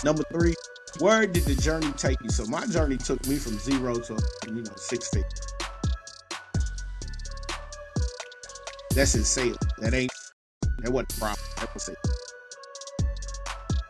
[0.04, 0.54] Number three,
[1.00, 2.30] where did the journey take you?
[2.30, 5.54] So my journey took me from zero to you know six figures.
[8.94, 9.58] That's in sales.
[9.78, 10.10] That ain't
[10.78, 11.46] that wasn't a problem.
[11.60, 11.98] That was it.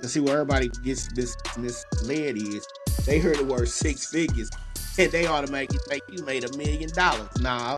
[0.00, 2.66] Let's see where everybody gets this misled is
[3.04, 4.50] they heard the word six figures
[4.98, 7.28] and they automatically think you made a million dollars.
[7.40, 7.76] Nah,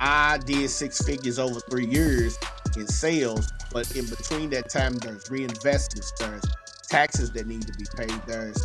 [0.00, 2.38] I did six figures over three years
[2.76, 6.44] in sales, but in between that time, there's reinvestments, there's
[6.88, 8.56] taxes that need to be paid, there's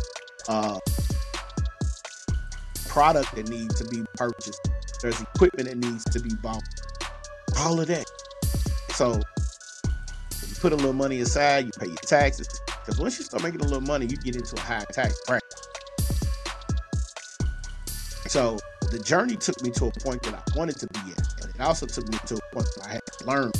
[0.48, 0.78] uh,
[2.88, 4.68] product that needs to be purchased,
[5.02, 6.62] there's equipment that needs to be bought,
[7.58, 8.06] all of that.
[8.90, 13.42] So you put a little money aside, you pay your taxes, because once you start
[13.42, 15.54] making a little money, you get into a high tax bracket.
[18.26, 18.58] So
[18.90, 21.60] the journey took me to a point that I wanted to be at, but it
[21.60, 23.52] also took me to a point where I had to learn.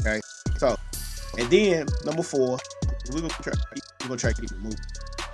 [0.00, 0.20] Okay,
[0.58, 0.76] so
[1.38, 2.58] and then number four,
[3.12, 3.52] we're gonna try,
[4.02, 4.78] we're gonna try to keep it moving.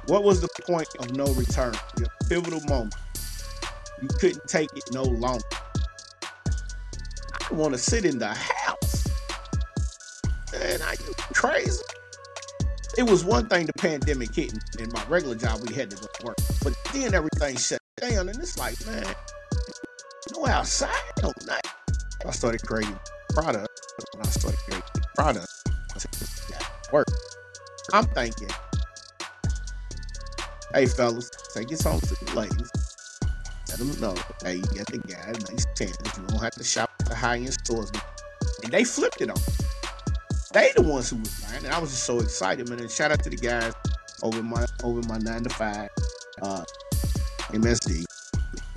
[0.06, 1.74] What was the point of no return?
[1.98, 2.94] Your pivotal moment.
[4.02, 5.44] You couldn't take it no longer.
[7.50, 9.06] I want to sit in the house.
[10.52, 11.82] Man, are you crazy?
[12.98, 16.06] It was one thing the pandemic hit and my regular job we had to go
[16.18, 19.04] to work, but then everything shut down, and it's like, man,
[20.34, 20.90] no outside,
[21.22, 21.66] no night.
[22.26, 22.98] I started creating
[23.30, 23.68] product.
[24.14, 25.46] When I started creating product,
[25.94, 27.06] I said, work.
[27.92, 28.48] I'm thinking,
[30.74, 32.70] hey fellas, take this home to the ladies.
[33.68, 35.96] Let them know, hey, you got the guy, nice chance.
[36.16, 37.90] You don't have to shop at the high end stores.
[38.62, 39.36] And they flipped it on.
[40.52, 42.80] They the ones who was buying, and I was just so excited, man.
[42.80, 43.72] And shout out to the guys
[44.22, 45.88] over my over my nine to five.
[46.42, 46.64] Uh,
[47.52, 48.04] MSD.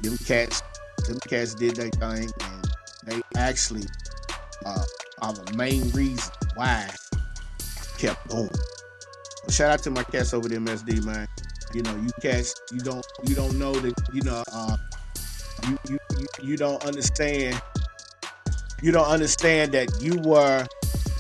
[0.02, 0.62] Them cats,
[1.08, 2.67] them cats did their thing, and
[3.06, 3.86] they actually
[4.65, 4.84] uh,
[5.21, 8.49] are the main reason why I kept going.
[9.49, 11.27] Shout out to my cats over the MSD, man.
[11.73, 14.77] You know, you cats, you don't, you don't know that, you know, uh,
[15.67, 17.60] you, you, you, don't understand.
[18.82, 20.65] You don't understand that you were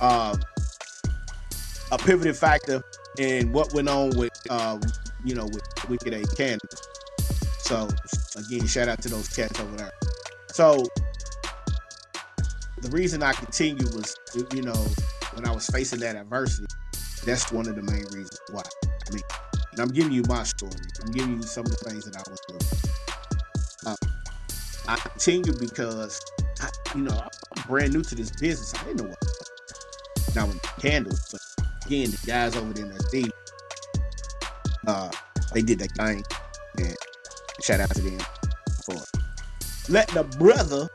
[0.01, 0.37] uh,
[1.91, 2.83] a pivoting factor
[3.17, 4.79] in what went on with, uh,
[5.23, 6.87] you know, with Wicked A Candles.
[7.59, 7.87] So
[8.35, 9.91] again, shout out to those cats over there.
[10.47, 10.83] So
[12.81, 14.15] the reason I continue was,
[14.53, 14.85] you know,
[15.33, 16.67] when I was facing that adversity,
[17.25, 18.61] that's one of the main reasons why.
[18.83, 19.23] I mean,
[19.71, 20.73] and I'm giving you my story.
[21.03, 22.61] I'm giving you some of the things that I was doing.
[23.85, 23.95] Uh,
[24.87, 26.19] I continue because,
[26.61, 27.19] I, you know,
[27.55, 28.73] I'm brand new to this business.
[28.75, 30.35] I didn't know what.
[30.35, 31.41] Now with candles, but
[31.85, 33.31] again, the guys over there in the
[34.87, 35.11] uh,
[35.53, 36.23] they did that thing,
[36.79, 36.95] and
[37.61, 38.19] shout out to them
[38.83, 38.95] for
[39.89, 40.89] letting the brother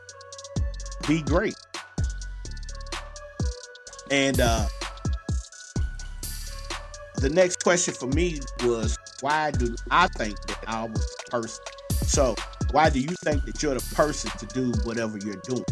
[1.07, 1.55] be great.
[4.11, 4.67] And uh,
[7.19, 11.63] the next question for me was, why do I think that I was the person?
[12.05, 12.35] So,
[12.71, 15.65] why do you think that you're the person to do whatever you're doing?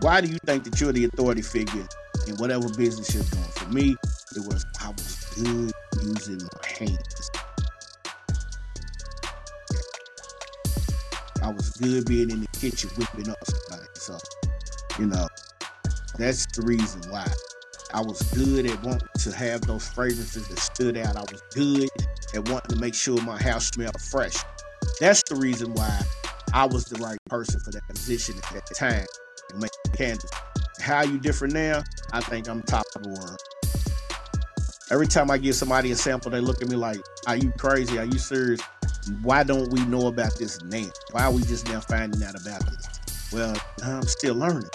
[0.00, 1.86] Why do you think that you're the authority figure
[2.26, 3.44] in whatever business you're doing?
[3.54, 3.96] For me,
[4.34, 7.30] it was I was good using my hands.
[11.42, 13.88] I was good being in the kitchen whipping up somebody.
[13.94, 14.18] So,
[14.98, 15.28] you know,
[16.18, 17.26] that's the reason why.
[17.94, 21.16] I was good at wanting to have those fragrances that stood out.
[21.16, 21.88] I was good
[22.34, 24.36] at wanting to make sure my house smelled fresh.
[25.00, 26.00] That's the reason why
[26.54, 29.06] I was the right person for that position at that time
[29.58, 30.30] make candles.
[30.80, 31.82] How you different now?
[32.12, 33.38] I think I'm top of the world.
[34.90, 37.98] Every time I give somebody a sample, they look at me like, "Are you crazy?
[37.98, 38.60] Are you serious?
[39.22, 40.90] Why don't we know about this now?
[41.12, 44.68] Why are we just now finding out about this?" Well, I'm still learning.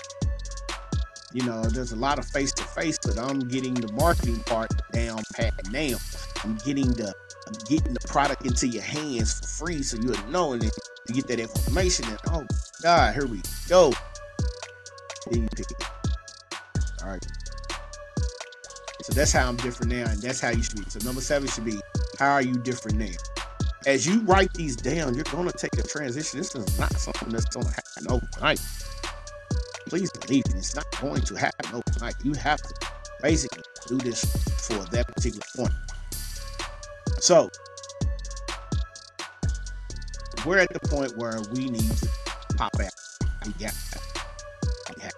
[1.38, 4.72] You know, there's a lot of face to face, but I'm getting the marketing part
[4.92, 5.98] down pat now.
[6.44, 7.14] I'm getting the
[7.46, 10.74] I'm getting the product into your hands for free, so you're knowing it.
[11.08, 12.44] You get that information, and oh
[12.82, 13.94] God, here we go.
[15.30, 15.84] Then you pick it.
[17.04, 17.28] All right.
[19.04, 20.90] So that's how I'm different now, and that's how you should be.
[20.90, 21.80] So number seven should be,
[22.18, 23.14] how are you different now?
[23.86, 26.40] As you write these down, you're gonna take a transition.
[26.40, 28.60] This is not something that's gonna happen overnight.
[29.90, 32.16] Please believe me, it's not going to happen overnight.
[32.24, 32.74] You have to
[33.22, 34.24] basically do this
[34.68, 35.74] for that particular point.
[37.20, 37.50] So
[40.46, 42.10] we're at the point where we need to
[42.56, 42.92] pop out.
[43.60, 43.72] Yeah.
[45.02, 45.10] yeah.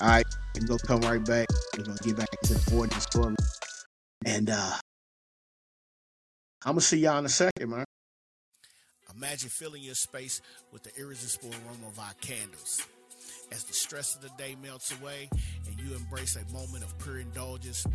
[0.00, 1.48] All right, we're gonna come right back.
[1.76, 3.34] We're gonna get back to the origin story,
[4.26, 4.72] and uh
[6.64, 7.85] I'm gonna see y'all in a second, man.
[9.16, 12.86] Imagine filling your space with the irresistible aroma of our candles.
[13.50, 15.30] As the stress of the day melts away
[15.66, 17.86] and you embrace a moment of pure indulgence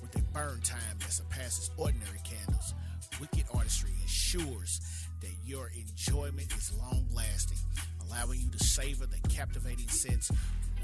[0.00, 2.74] with a burn time that surpasses ordinary candles,
[3.20, 4.80] Wicked Artistry ensures
[5.20, 7.58] that your enjoyment is long lasting,
[8.06, 10.30] allowing you to savor the captivating scents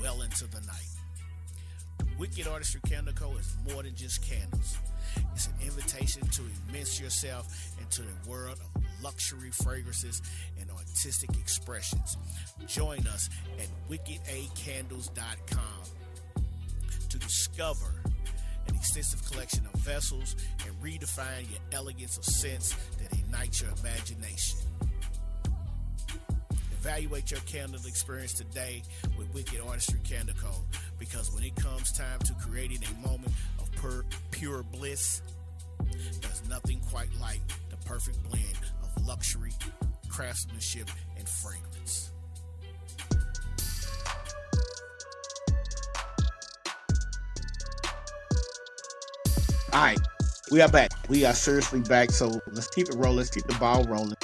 [0.01, 2.09] well into the night.
[2.19, 3.37] Wicked Artistry Candle Co.
[3.37, 4.77] is more than just candles.
[5.35, 7.47] It's an invitation to immerse yourself
[7.81, 10.23] into the world of luxury fragrances
[10.61, 12.17] and artistic expressions.
[12.67, 15.83] Join us at wickedacandles.com
[17.09, 18.03] to discover
[18.69, 24.59] an extensive collection of vessels and redefine your elegance of scents that ignite your imagination.
[26.81, 28.83] Evaluate your candle experience today
[29.19, 30.53] with Wicked Artistry Candle Co.
[30.99, 35.23] Because when it comes time to creating a moment of pure, pure bliss,
[36.21, 38.68] there's nothing quite like the perfect blend
[38.99, 39.53] luxury,
[40.09, 42.13] craftsmanship, and fragrance.
[49.73, 49.99] All right,
[50.51, 50.93] we are back.
[51.09, 52.11] We are seriously back.
[52.11, 53.19] So let's keep it rolling.
[53.19, 54.17] Let's keep the ball rolling.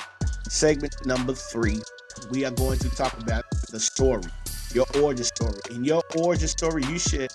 [0.48, 1.80] Segment number three,
[2.30, 4.24] we are going to talk about the story,
[4.72, 5.60] your origin story.
[5.70, 7.30] In your origin story, you should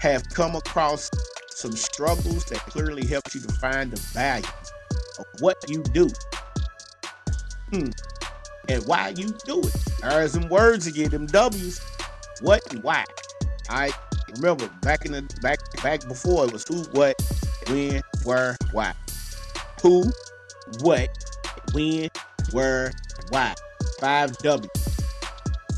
[0.00, 1.10] have come across
[1.50, 4.46] some struggles that clearly helped you to find the values
[5.18, 6.08] of what you do.
[7.72, 7.90] Hmm.
[8.68, 9.74] And why you do it.
[10.00, 11.80] There are some words again, them W's.
[12.40, 13.04] What and why.
[13.68, 13.90] I
[14.36, 17.16] remember back in the back back before it was who, what,
[17.68, 18.92] when, where, why.
[19.82, 20.10] Who,
[20.80, 21.08] what,
[21.72, 22.10] when,
[22.52, 22.92] where,
[23.30, 23.54] why.
[24.00, 24.70] Five W.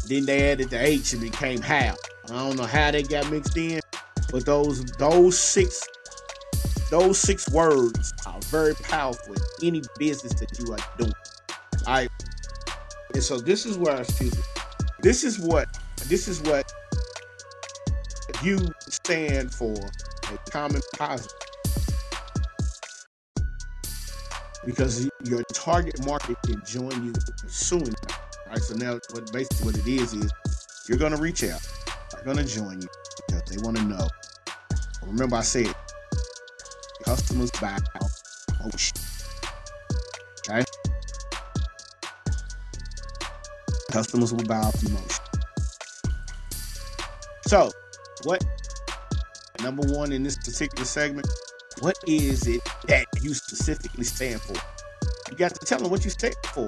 [0.07, 1.95] Then they added the H and became how.
[2.25, 3.81] I don't know how they got mixed in,
[4.31, 5.87] but those those six
[6.91, 11.13] those six words are very powerful in any business that you are doing.
[11.87, 12.11] Right.
[13.15, 14.43] And so this is where excuse me.
[15.01, 15.69] This is what
[16.09, 16.73] this is what
[18.43, 19.75] you stand for
[20.33, 21.37] a common positive.
[24.65, 27.13] Because your target market can join you
[27.49, 27.83] soon.
[27.83, 30.31] All right, so now what basically what it is is
[30.89, 31.67] you're gonna reach out,
[32.13, 32.89] they're gonna join you
[33.27, 34.09] because they want to know
[35.11, 35.75] Remember, I said
[37.05, 37.79] customers buy
[38.63, 38.97] motion.
[38.97, 39.10] Okay?
[43.91, 45.25] Customers will buy off emotion.
[47.47, 47.71] So,
[48.23, 48.45] what
[49.63, 51.27] number one in this particular segment?
[51.81, 54.55] What is it that you specifically stand for?
[55.31, 56.67] You got to tell them what you stand for.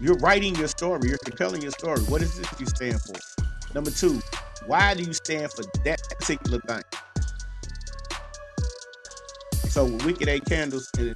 [0.00, 2.00] You're writing your story, you're compelling your story.
[2.02, 3.14] What is it you stand for?
[3.74, 4.20] Number two,
[4.66, 6.82] why do you stand for that particular thing?
[9.70, 11.14] So, Wicked Eight Candles, and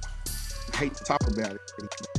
[0.73, 2.16] I hate to talk about it.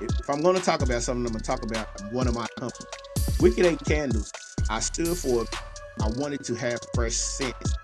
[0.00, 2.46] If I'm going to talk about something, I'm going to talk about one of my
[2.58, 2.86] companies.
[3.38, 4.32] Wicked Eight Candles,
[4.70, 5.44] I stood for,
[6.00, 7.74] I wanted to have fresh scents,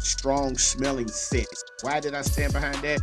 [0.00, 1.62] strong smelling scents.
[1.82, 3.00] Why did I stand behind that?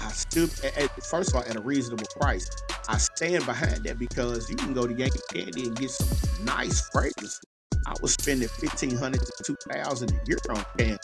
[0.00, 2.50] I stood, at, first of all, at a reasonable price.
[2.88, 6.88] I stand behind that because you can go to Yankee Candle and get some nice
[6.90, 7.40] fragrance.
[7.86, 10.98] I was spending fifteen hundred to two thousand a year on candy.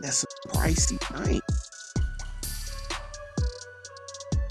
[0.00, 1.39] That's a pricey thing.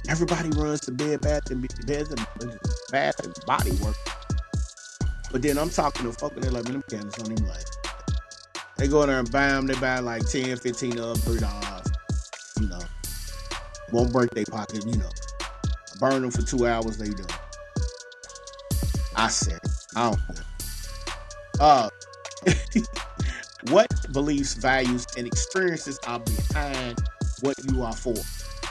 [0.10, 2.07] Everybody runs to Bed Bath and Bed
[2.91, 3.95] Bath and Body Work.
[5.32, 7.66] But then I'm talking to fucking they're like, man, them candles don't even like.
[8.78, 9.68] They go in there and them.
[9.68, 12.62] They buy like 10, 15 of them, $3.
[12.62, 12.80] You know,
[13.91, 15.10] won't break their pocket, you know.
[15.99, 17.28] Burn them for two hours, they done.
[19.16, 19.60] I said,
[19.95, 20.43] I don't know.
[21.60, 21.89] Uh,
[23.70, 26.99] what beliefs, values, and experiences are behind
[27.41, 28.16] what you are for?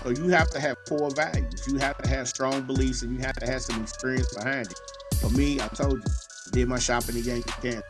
[0.02, 1.66] So you have to have core values.
[1.66, 4.80] You have to have strong beliefs, and you have to have some experience behind it.
[5.16, 7.82] For me, I told you, I did my shopping in Yankee Can.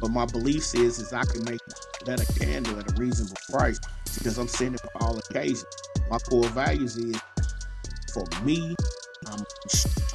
[0.00, 1.60] But my beliefs is is I can make
[2.04, 3.80] better candle at a reasonable price
[4.16, 5.66] because I'm sending for all occasions.
[6.10, 7.16] My core values is
[8.12, 8.76] for me,
[9.26, 9.44] I'm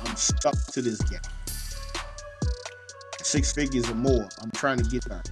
[0.05, 1.19] I'm stuck to this game.
[3.21, 4.27] Six figures or more.
[4.41, 5.23] I'm trying to get there.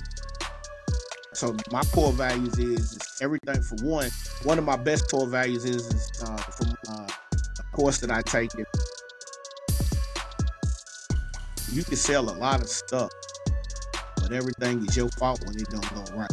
[1.42, 4.12] So my core values is, is everything for one.
[4.44, 7.08] One of my best core values is, is uh, from uh,
[7.58, 8.54] a course that I take.
[8.54, 8.68] It.
[11.72, 13.10] You can sell a lot of stuff,
[14.18, 16.30] but everything is your fault when it don't go right.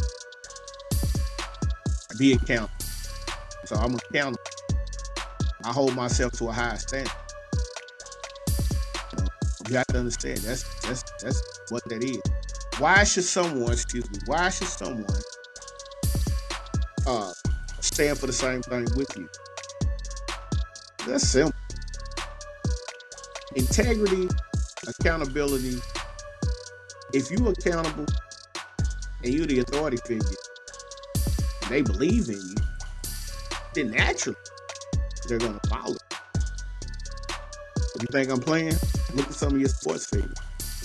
[2.19, 2.69] Be accountable.
[3.65, 4.45] So I'm accountable.
[5.65, 7.11] I hold myself to a high standard.
[9.17, 9.25] So
[9.71, 12.21] you have to understand that's that's that's what that is.
[12.79, 15.05] Why should someone, excuse me, why should someone
[17.09, 17.33] uh,
[17.81, 19.29] stand for the same thing with you?
[21.05, 21.59] That's simple.
[23.57, 24.29] Integrity,
[24.87, 25.81] accountability.
[27.13, 28.07] If you're accountable
[29.25, 30.29] and you're the authority figure,
[31.69, 32.55] they believe in you,
[33.75, 34.39] then naturally
[35.29, 35.97] they're gonna follow.
[38.01, 38.75] You think I'm playing?
[39.15, 40.37] Look at some of your sports figures.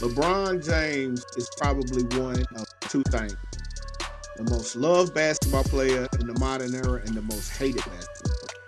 [0.04, 3.38] LeBron James is probably one of two things
[4.36, 8.60] the most loved basketball player in the modern era and the most hated basketball player.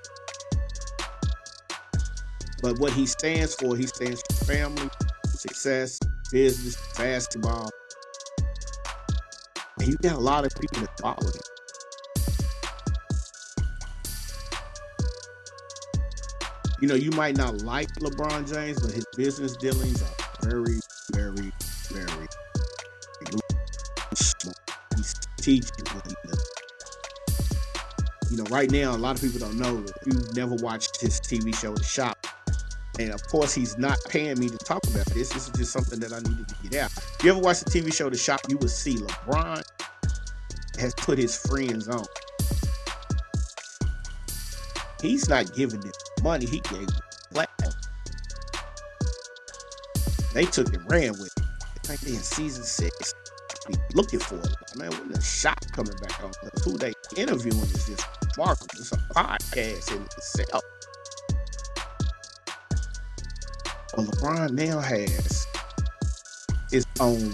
[2.62, 4.90] But what he stands for, he stands for family,
[5.26, 6.00] success,
[6.32, 7.70] business, basketball.
[9.80, 11.42] And you got a lot of people that follow him.
[16.80, 20.80] You know, you might not like LeBron James, but his business dealings are very
[21.16, 21.52] very,
[21.90, 22.28] very
[26.24, 26.46] does.
[28.32, 31.20] You know, right now, a lot of people don't know if you've never watched his
[31.20, 32.18] TV show, The Shop.
[33.00, 35.30] And of course, he's not paying me to talk about this.
[35.30, 36.92] This is just something that I needed to get out.
[36.98, 39.64] If you ever watch the TV show, The Shop, you will see LeBron
[40.80, 42.06] has put his friends on.
[45.02, 45.92] He's not giving them
[46.24, 47.02] money, he gave them
[50.36, 51.44] They took and ran with it.
[51.64, 53.14] I think they in season six.
[53.70, 54.78] Be looking for it.
[54.78, 56.34] Man, when the shot coming back on,
[56.66, 58.06] who they interviewing is just
[58.36, 58.70] remarkable.
[58.74, 60.64] It's a podcast in itself.
[63.96, 65.48] Well, LeBron now has
[66.70, 67.34] his own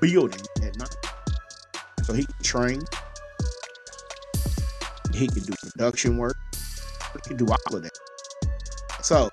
[0.00, 0.96] building at night.
[2.04, 2.82] So he can train.
[5.12, 6.36] He can do production work.
[7.14, 7.98] He can do all of that.
[9.02, 9.28] So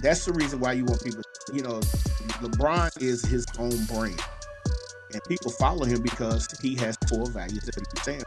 [0.00, 1.22] that's the reason why you want people
[1.52, 1.80] you know,
[2.40, 4.20] LeBron is his own brand.
[5.12, 8.24] And people follow him because he has core values that he stands.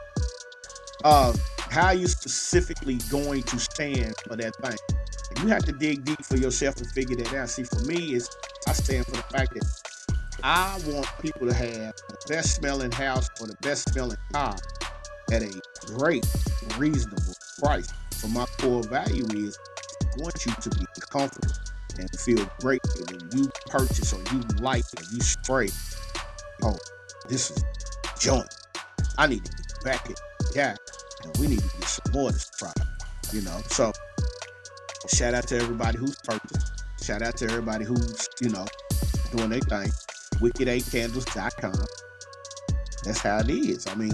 [1.03, 4.77] Uh, how are you specifically going to stand for that thing?
[5.43, 7.49] You have to dig deep for yourself to figure that out.
[7.49, 8.29] See, for me, is
[8.67, 13.29] I stand for the fact that I want people to have the best smelling house
[13.39, 14.55] or the best smelling car
[15.31, 16.25] at a great,
[16.77, 17.87] reasonable price.
[18.11, 19.57] So my core value is
[20.17, 21.53] want you to be comfortable.
[21.99, 25.69] and feel great when you purchase or you like and you spray.
[26.63, 26.77] Oh,
[27.27, 27.63] this is
[28.19, 28.47] joint.
[29.17, 30.19] I need to get back it.
[30.55, 30.75] Yeah.
[31.23, 32.87] And we need to get some more of this product.
[33.33, 33.91] You know, so
[35.13, 36.83] shout out to everybody who's purchased.
[37.03, 38.65] Shout out to everybody who's, you know,
[39.35, 39.91] doing their thing.
[40.35, 41.73] Wicked8candles.com.
[43.03, 43.87] That's how it is.
[43.87, 44.13] I mean,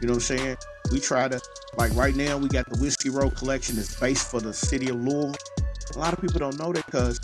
[0.00, 0.56] you know what I'm saying?
[0.92, 1.40] We try to,
[1.76, 4.96] like right now, we got the Whiskey Row collection that's based for the city of
[4.96, 5.34] Louisville.
[5.94, 7.20] A lot of people don't know that because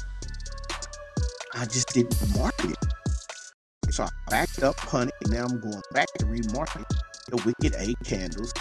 [1.55, 3.93] I just didn't market it.
[3.93, 6.85] So I backed up, punted, and now I'm going back to remarket
[7.29, 8.53] the Wicked Eight Candles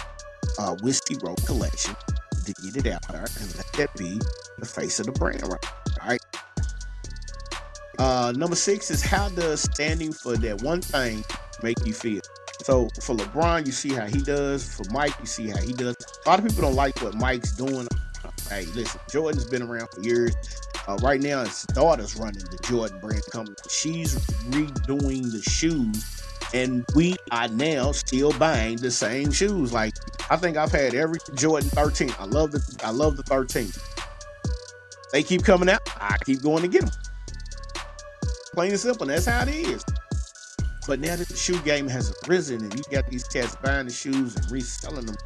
[0.58, 1.94] uh, Whiskey Row collection
[2.44, 4.20] to get it out there and let that be
[4.58, 5.42] the face of the brand,
[6.06, 6.20] right.
[7.98, 11.22] Uh, number six is how does standing for that one thing
[11.62, 12.19] make you feel?
[12.70, 14.62] So for LeBron, you see how he does.
[14.62, 15.96] For Mike, you see how he does.
[16.24, 17.88] A lot of people don't like what Mike's doing.
[18.48, 20.36] Hey, listen, Jordan's been around for years.
[20.86, 23.56] Uh, right now, his daughter's running the Jordan brand company.
[23.68, 24.14] She's
[24.50, 26.22] redoing the shoes,
[26.54, 29.72] and we are now still buying the same shoes.
[29.72, 29.94] Like
[30.30, 32.14] I think I've had every Jordan 13.
[32.20, 33.68] I love the I love the 13.
[35.10, 35.80] They keep coming out.
[36.00, 36.90] I keep going to get them.
[38.54, 39.08] Plain and simple.
[39.08, 39.84] That's how it is.
[40.86, 43.92] But now that the shoe game has risen and you got these cats buying the
[43.92, 45.16] shoes and reselling them,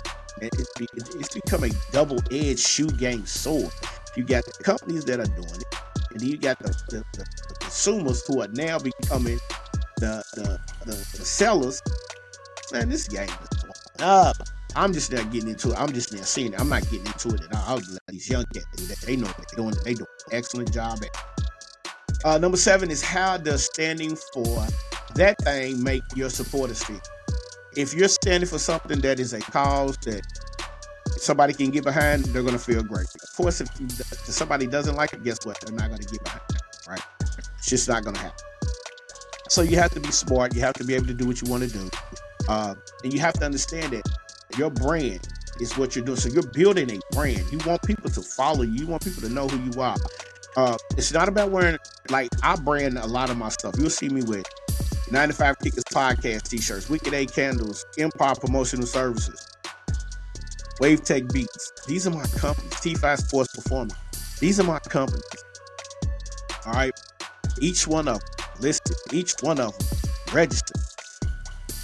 [0.40, 3.72] it's, it's become a double-edged shoe game sword.
[4.16, 5.74] You got the companies that are doing it,
[6.10, 9.38] and you got the, the, the, the consumers who are now becoming
[9.98, 10.94] the, the, the,
[11.24, 11.80] sellers.
[12.72, 14.36] Man, this game is up.
[14.76, 15.76] I'm just not getting into it.
[15.78, 16.60] I'm just not seeing it.
[16.60, 17.64] I'm not getting into it at all.
[17.66, 18.98] I'll let these young cats do that.
[18.98, 19.74] They know what they're doing.
[19.84, 22.24] They do an excellent job at.
[22.24, 24.66] Uh, number seven is how does standing for
[25.14, 27.00] that thing make your supporters feel?
[27.76, 30.22] If you're standing for something that is a cause that
[31.16, 33.06] somebody can get behind, they're going to feel great.
[33.22, 33.68] Of course, if,
[34.26, 35.60] somebody doesn't like it, guess what?
[35.60, 37.02] They're not going to get behind it, right?
[37.58, 38.38] It's just not going to happen.
[39.48, 40.54] So you have to be smart.
[40.54, 41.90] You have to be able to do what you want to do.
[42.48, 44.08] Uh, and you have to understand that
[44.58, 45.26] your brand
[45.60, 46.18] is what you're doing.
[46.18, 47.44] So you're building a brand.
[47.50, 48.72] You want people to follow you.
[48.72, 49.96] You want people to know who you are.
[50.56, 51.78] Uh, it's not about wearing
[52.10, 53.74] like I brand a lot of my stuff.
[53.78, 54.46] You'll see me with
[55.10, 59.46] 95 Kickers podcast t-shirts, Wicked A Candles, Empire Promotional Services,
[60.80, 61.72] Wave Tech Beats.
[61.86, 62.72] These are my companies.
[62.72, 63.94] T5 Sports Performance.
[64.40, 65.22] These are my companies.
[66.66, 66.92] All right.
[67.60, 68.96] Each one of them listed.
[69.12, 69.88] Each one of them
[70.32, 70.80] registered.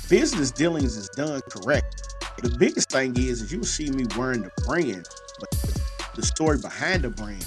[0.08, 2.16] Business dealings is done correct.
[2.42, 5.06] The biggest thing is, is you see me wearing the brand,
[5.38, 5.80] but the,
[6.16, 7.46] the story behind the brand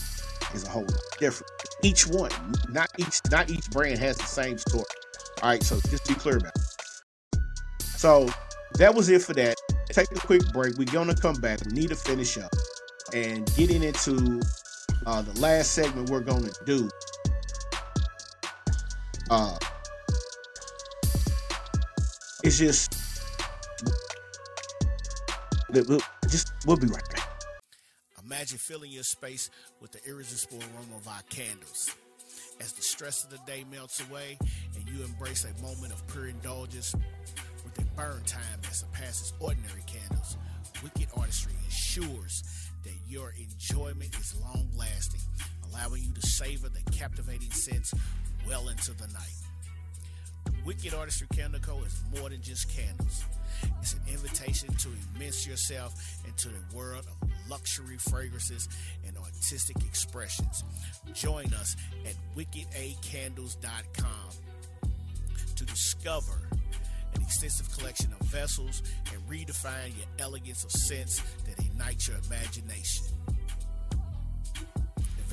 [0.54, 1.52] is a whole lot different.
[1.82, 2.32] Each one,
[2.70, 4.86] not each, not each brand has the same story.
[5.44, 7.40] All right, so just be clear about it.
[7.82, 8.30] So
[8.76, 9.58] that was it for that.
[9.90, 10.78] Take a quick break.
[10.78, 11.60] We're gonna come back.
[11.66, 12.50] We need to finish up
[13.14, 14.42] and getting into
[15.06, 16.90] uh, the last segment we're gonna do.
[19.30, 19.58] Uh,
[22.46, 22.94] it's just,
[26.30, 27.30] just we'll be right back.
[28.24, 29.50] Imagine filling your space
[29.82, 31.94] with the irresistible aroma of our candles.
[32.62, 34.38] As the stress of the day melts away
[34.76, 36.96] and you embrace a moment of pure indulgence
[37.64, 40.38] with a burn time that surpasses ordinary candles,
[40.82, 42.44] Wicked Artistry ensures
[42.84, 45.22] that your enjoyment is long lasting,
[45.70, 47.94] allowing you to savor the captivating scents
[48.48, 49.43] well into the night.
[50.66, 51.84] Wicked Artistry Candle Co.
[51.84, 53.26] is more than just candles.
[53.82, 55.94] It's an invitation to immerse yourself
[56.26, 58.70] into the world of luxury fragrances
[59.06, 60.64] and artistic expressions.
[61.14, 61.76] Join us
[62.06, 64.30] at wickedacandles.com
[65.56, 66.50] to discover
[67.16, 68.82] an extensive collection of vessels
[69.14, 73.06] and redefine your elegance of scents that ignite your imagination.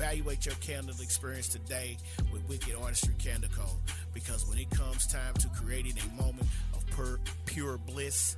[0.01, 1.95] Evaluate your candle experience today
[2.33, 3.67] with Wicked Artistry Candle Co.
[4.15, 8.35] Because when it comes time to creating a moment of pure, pure bliss,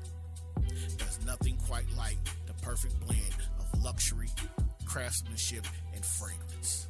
[0.97, 4.27] there's nothing quite like the perfect blend of luxury,
[4.83, 6.89] craftsmanship, and fragrance.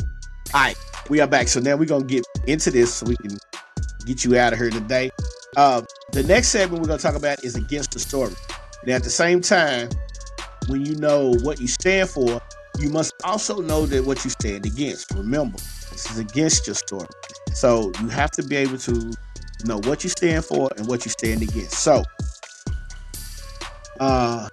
[0.00, 0.06] All
[0.54, 0.76] right,
[1.10, 1.48] we are back.
[1.48, 3.36] So now we're gonna get into this so we can
[4.06, 5.10] get you out of here today.
[5.54, 8.32] Uh, the next segment we're gonna talk about is against the story.
[8.80, 9.90] And at the same time,
[10.68, 12.40] when you know what you stand for,
[12.78, 15.12] you must also know that what you stand against.
[15.12, 17.06] Remember, this is against your story.
[17.52, 19.12] So you have to be able to
[19.64, 21.74] know what you stand for and what you stand against.
[21.74, 22.02] So,
[24.00, 24.48] uh,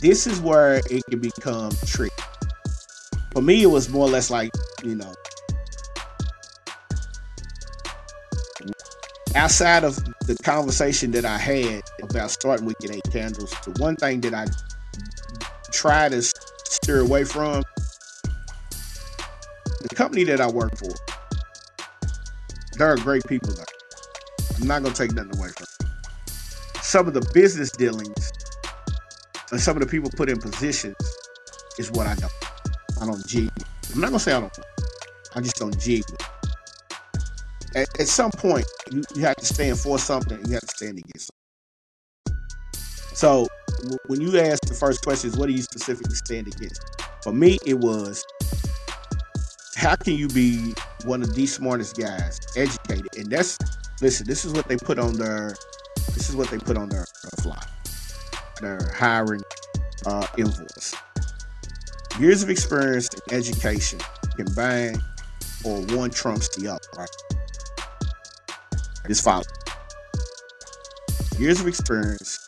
[0.00, 2.14] this is where it can become tricky.
[3.32, 4.50] For me, it was more or less like,
[4.82, 5.14] you know,
[9.34, 9.96] outside of
[10.26, 13.50] the conversation that I had about starting Wicked Eight Candles.
[13.64, 14.46] The one thing that I
[15.72, 16.22] try to
[16.64, 17.62] steer away from
[19.80, 20.90] the company that I work for.
[22.78, 23.66] There are great people there.
[24.60, 25.66] I'm not gonna take nothing away from.
[25.80, 25.92] Them.
[26.80, 28.32] Some of the business dealings
[29.50, 30.96] and some of the people put in positions
[31.78, 32.32] is what I don't.
[33.00, 33.50] I don't jig.
[33.92, 34.58] I'm not gonna say I don't.
[35.34, 36.04] I just don't jig.
[37.74, 40.38] At, at some point, you, you have to stand for something.
[40.46, 41.33] You have to stand against something.
[43.14, 43.46] So
[44.06, 46.82] when you ask the first question is what do you specifically stand against?
[47.22, 48.26] For me, it was
[49.76, 53.16] how can you be one of the smartest guys, educated?
[53.16, 53.56] And that's
[54.02, 55.54] listen, this is what they put on their
[56.12, 57.06] this is what they put on their
[57.40, 57.62] fly.
[58.60, 59.42] Their hiring
[60.06, 60.94] uh, invoice.
[62.18, 64.00] Years of experience and education
[64.36, 65.00] combined
[65.64, 67.08] or one trumps the other, right?
[69.06, 69.44] Just follow.
[71.38, 72.43] Years of experience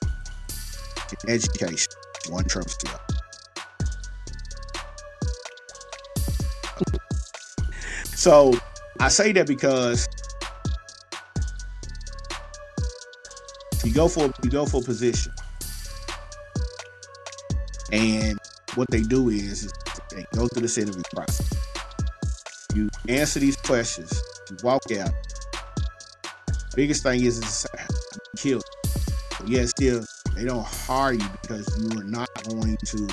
[1.29, 1.93] education,
[2.29, 3.17] one the other.
[8.05, 8.59] So
[8.99, 10.09] I say that because
[13.85, 15.33] you go for you go for a position,
[17.93, 18.39] and
[18.75, 19.73] what they do is,
[20.11, 21.51] they go through this interview process.
[22.75, 25.11] You answer these questions, you walk out.
[26.75, 27.67] Biggest thing is, is
[28.37, 28.61] kill.
[29.47, 30.05] Yet still,
[30.37, 33.09] they don't hire you because you are not going to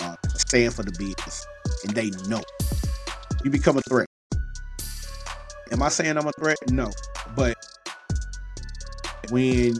[0.00, 1.46] uh, stand for the business,
[1.84, 2.42] and they know
[3.44, 4.08] you become a threat.
[5.70, 6.56] Am I saying I'm a threat?
[6.70, 6.90] No.
[7.36, 7.56] But
[9.30, 9.76] when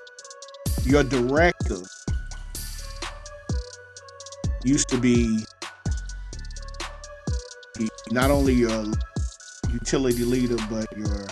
[0.84, 1.78] your director
[4.64, 5.44] used to be
[8.10, 8.84] not only your
[9.72, 11.26] utility leader, but your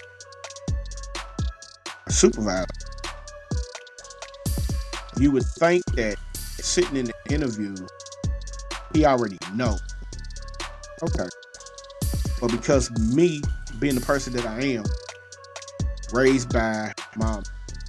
[2.08, 2.66] supervisor,
[5.18, 6.16] you would think that
[6.60, 7.74] sitting in the interview,
[8.92, 9.78] he already know.
[11.02, 11.28] Okay.
[12.40, 13.42] But because me
[13.78, 14.84] being the person that I am,
[16.12, 17.42] raised by my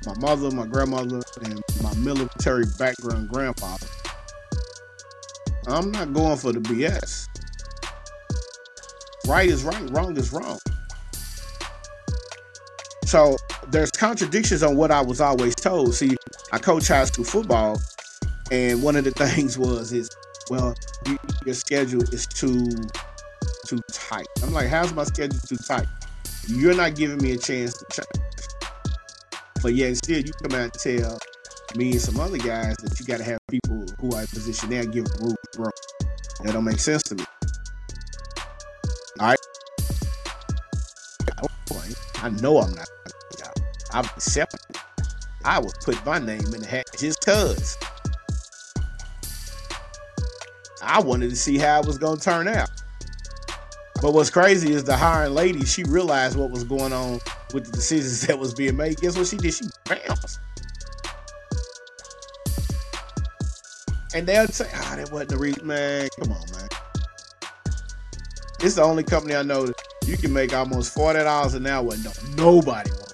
[0.05, 3.87] my mother, my grandmother, and my military background grandfather.
[5.67, 7.27] I'm not going for the BS.
[9.27, 10.59] Right is right, wrong is wrong.
[13.05, 13.35] So
[13.69, 15.95] there's contradictions on what I was always told.
[15.95, 16.15] See,
[16.51, 17.81] I coach high school football,
[18.51, 20.09] and one of the things was is,
[20.49, 20.75] well,
[21.45, 22.69] your schedule is too
[23.67, 24.27] too tight.
[24.43, 25.87] I'm like, how's my schedule too tight?
[26.47, 28.25] You're not giving me a chance to change.
[29.61, 31.19] But yet instead, you come out and tell
[31.75, 34.85] me and some other guys that you gotta have people who are in position there
[34.85, 35.71] give to grow.
[36.43, 37.25] That don't make sense to me.
[39.19, 39.39] Alright.
[42.21, 42.89] I know I'm not
[43.95, 44.59] I'm accepting.
[45.45, 47.77] I would put my name in the hat just cause.
[50.81, 52.69] I wanted to see how it was gonna turn out.
[54.01, 57.21] But what's crazy is the hiring lady, she realized what was going on
[57.53, 58.97] with the decisions that was being made.
[58.97, 59.53] Guess what she did?
[59.53, 60.39] She bounced.
[64.13, 65.65] And they'll say, ah, oh, that wasn't the reason.
[65.65, 66.67] Man, come on, man.
[68.59, 72.03] It's the only company I know that you can make almost $40 an hour and
[72.03, 73.04] no, nobody wants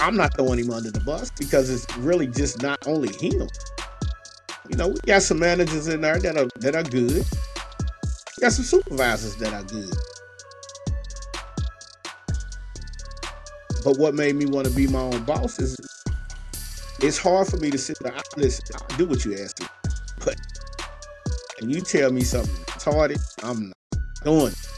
[0.00, 3.46] I'm not throwing him under the bus because it's really just not only him.
[4.68, 7.24] You know, we got some managers in there that are that are good.
[8.36, 9.92] We got some supervisors that are good.
[13.84, 15.76] But what made me want to be my own boss is
[17.00, 18.14] it's hard for me to sit there.
[18.36, 19.66] Listen, I'll do what you ask me.
[20.24, 20.36] But
[21.60, 24.68] and you tell me something retarded, I'm not doing it.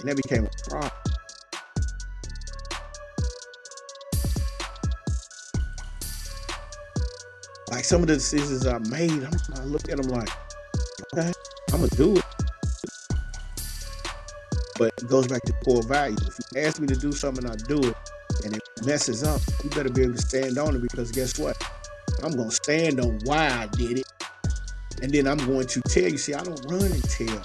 [0.00, 1.05] And that became a problem.
[7.70, 10.28] Like some of the decisions I made, I'm, I look at them like,
[11.14, 11.32] okay,
[11.72, 12.24] I'm gonna do it.
[14.78, 16.20] But it goes back to core values.
[16.26, 17.96] If you ask me to do something, I do it,
[18.44, 21.56] and it messes up, you better be able to stand on it because guess what?
[22.22, 24.12] I'm gonna stand on why I did it,
[25.02, 26.18] and then I'm going to tell you.
[26.18, 27.42] See, I don't run and tell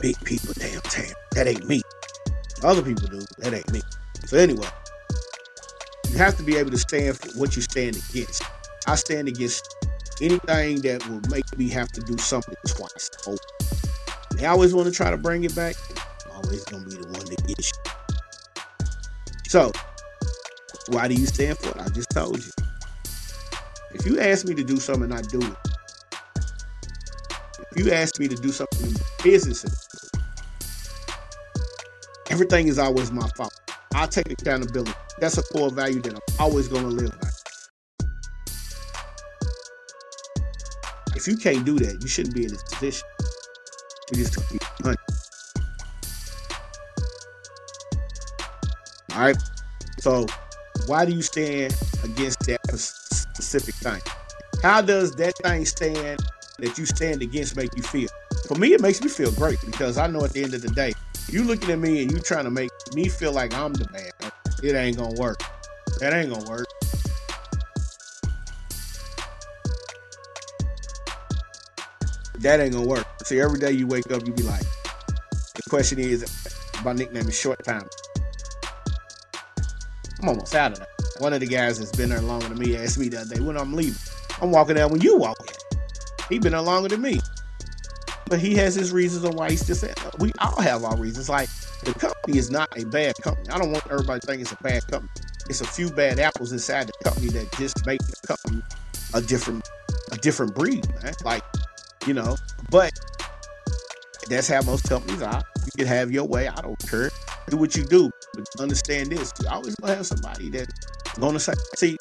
[0.00, 1.12] big people Damn, downtown.
[1.32, 1.82] That ain't me.
[2.62, 3.20] Other people do.
[3.38, 3.82] That ain't me.
[4.26, 4.68] So anyway,
[6.10, 8.42] you have to be able to stand for what you stand against.
[8.86, 9.86] I stand against
[10.20, 13.10] anything that will make me have to do something twice.
[14.36, 15.76] They always want to try to bring it back.
[16.26, 17.92] I'm always gonna be the one that gets you.
[19.48, 19.72] So,
[20.88, 21.80] why do you stand for it?
[21.80, 22.50] I just told you.
[23.94, 25.56] If you ask me to do something, I do it.
[27.70, 29.64] If you ask me to do something in business,
[32.28, 33.54] everything is always my fault.
[33.94, 34.92] I take accountability.
[35.18, 37.33] That's a core value that I'm always gonna live by.
[41.24, 43.08] If you can't do that, you shouldn't be in this position.
[44.12, 44.38] You just
[44.84, 44.96] money.
[49.14, 49.36] All right.
[50.00, 50.26] So,
[50.84, 54.02] why do you stand against that specific thing?
[54.60, 56.20] How does that thing stand
[56.58, 58.10] that you stand against make you feel?
[58.46, 60.68] For me, it makes me feel great because I know at the end of the
[60.68, 60.92] day,
[61.30, 64.30] you looking at me and you trying to make me feel like I'm the man.
[64.62, 65.40] It ain't gonna work.
[66.00, 66.66] That ain't gonna work.
[72.44, 73.06] That ain't gonna work.
[73.24, 74.60] See, every day you wake up, you be like,
[75.54, 76.26] the question is,
[76.84, 77.88] my nickname is Short Time.
[80.20, 80.88] I'm almost out of that.
[81.20, 83.40] One of the guys that's been there longer than me asked me the other day
[83.40, 83.98] when I'm leaving.
[84.42, 85.78] I'm walking out when you walk in.
[86.28, 87.18] He been there longer than me.
[88.26, 91.30] But he has his reasons on why he's just saying we all have our reasons.
[91.30, 91.48] Like
[91.82, 93.48] the company is not a bad company.
[93.48, 95.10] I don't want everybody to think it's a bad company.
[95.48, 98.62] It's a few bad apples inside the company that just make the company
[99.14, 99.66] a different
[100.12, 101.14] a different breed, man.
[101.24, 101.42] Like,
[102.06, 102.36] you know,
[102.70, 102.92] but
[104.28, 105.42] that's how most companies are.
[105.64, 106.48] You can have your way.
[106.48, 107.10] I don't care.
[107.48, 108.10] Do what you do.
[108.34, 109.32] But understand this.
[109.40, 110.72] You always gonna have somebody that's
[111.18, 111.96] gonna say, see,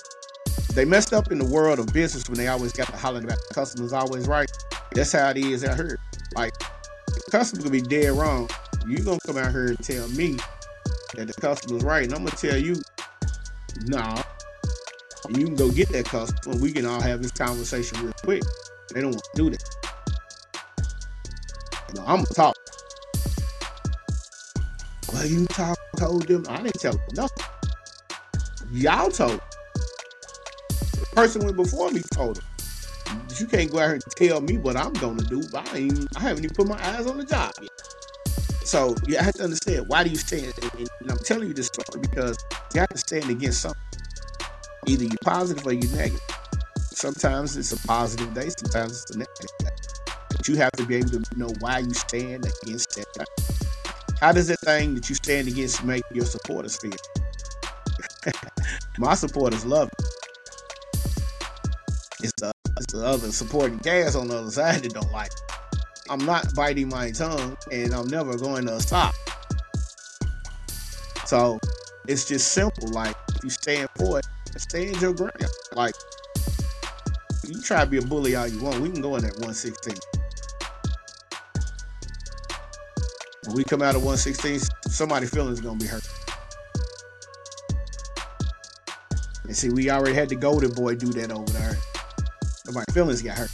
[0.73, 3.37] they messed up in the world of business when they always got to hollering about
[3.47, 4.49] the customers always right.
[4.91, 5.99] That's how it is out here.
[6.35, 6.53] Like,
[7.07, 8.49] the could be dead wrong.
[8.87, 10.37] You gonna come out here and tell me
[11.15, 12.75] that the customer's right, and I'm gonna tell you,
[13.85, 14.21] nah.
[15.27, 16.55] And you can go get that customer.
[16.57, 18.43] We can all have this conversation real quick.
[18.93, 19.82] They don't want to do that.
[22.01, 22.55] I'm gonna talk.
[25.11, 26.45] Well, you talk, told them.
[26.49, 27.45] I didn't tell them nothing.
[28.71, 29.39] Y'all told.
[30.69, 32.45] The person went before me told them
[33.39, 35.43] you can't go out here and tell me what I'm gonna do.
[35.53, 37.69] I ain't, I haven't even put my eyes on the job yet.
[38.65, 40.53] So you have to understand why do you stand?
[40.61, 42.37] And, and I'm telling you this story because
[42.73, 43.81] you have to stand against something.
[44.87, 46.21] Either you're positive or you're negative.
[46.91, 49.82] Sometimes it's a positive day, sometimes it's a negative day.
[50.43, 53.27] But you have to be able to know why you stand against that.
[54.19, 56.91] How does that thing that you stand against make your supporters feel?
[58.97, 60.05] my supporters love it.
[62.23, 65.31] It's the it's the other supporting cast on the other side that don't like.
[65.31, 65.85] It.
[66.09, 69.15] I'm not biting my tongue, and I'm never going to stop.
[71.25, 71.57] So
[72.05, 72.89] it's just simple.
[72.89, 74.27] Like if you stand for it,
[74.57, 75.37] stand your ground.
[75.73, 75.95] Like
[77.47, 78.81] you try to be a bully all you want.
[78.81, 79.95] We can go in at 116.
[83.45, 86.07] When we come out of 116, somebody feelings gonna be hurt.
[89.43, 91.77] And see, we already had the golden boy do that over there.
[92.71, 93.51] My feelings got hurt.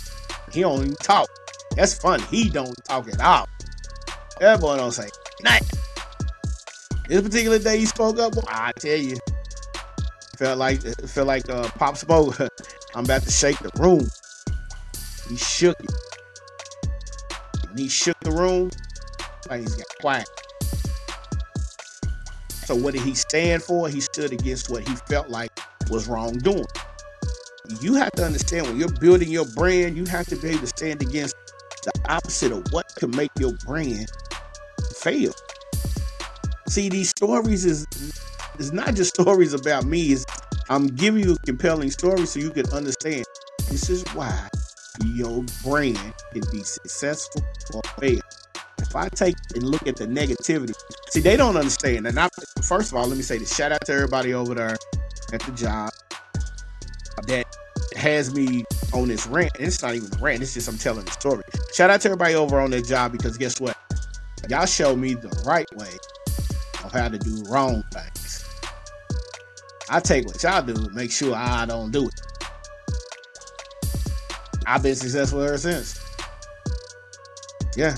[0.51, 1.29] He don't even talk.
[1.75, 2.23] That's funny.
[2.25, 3.47] He don't talk at all.
[4.39, 5.09] That boy don't say
[5.41, 5.63] night.
[7.07, 9.17] This particular day he spoke up, boy, I tell you,
[10.37, 12.39] felt like felt like uh, Pop spoke.
[12.95, 14.07] I'm about to shake the room.
[15.27, 15.91] He shook it.
[17.75, 18.69] He shook the room,
[19.57, 20.29] got quiet.
[22.65, 23.89] So what did he stand for?
[23.89, 25.51] He stood against what he felt like
[25.89, 26.65] was wrongdoing
[27.81, 30.67] you have to understand when you're building your brand, you have to be able to
[30.67, 31.35] stand against
[31.83, 34.09] the opposite of what could make your brand
[34.95, 35.33] fail.
[36.67, 37.85] See, these stories is
[38.57, 40.11] is not just stories about me.
[40.11, 40.25] It's,
[40.69, 43.25] I'm giving you a compelling story so you can understand
[43.69, 44.49] this is why
[45.05, 47.41] your brand can be successful
[47.73, 48.19] or fail.
[48.89, 50.73] If I take and look at the negativity,
[51.09, 52.07] see, they don't understand.
[52.07, 52.27] And I,
[52.63, 54.77] first of all, let me say this: shout out to everybody over there
[55.31, 55.91] at the job
[57.27, 57.45] that
[57.95, 59.51] has me on this rant.
[59.57, 61.43] And it's not even a rant, it's just I'm telling the story.
[61.71, 63.77] Shout out to everybody over on that job because guess what?
[64.49, 65.91] Y'all show me the right way
[66.83, 68.43] of how to do wrong things.
[69.87, 72.21] I take what y'all do, make sure I don't do it.
[74.65, 75.99] I've been successful ever since.
[77.75, 77.95] Yeah.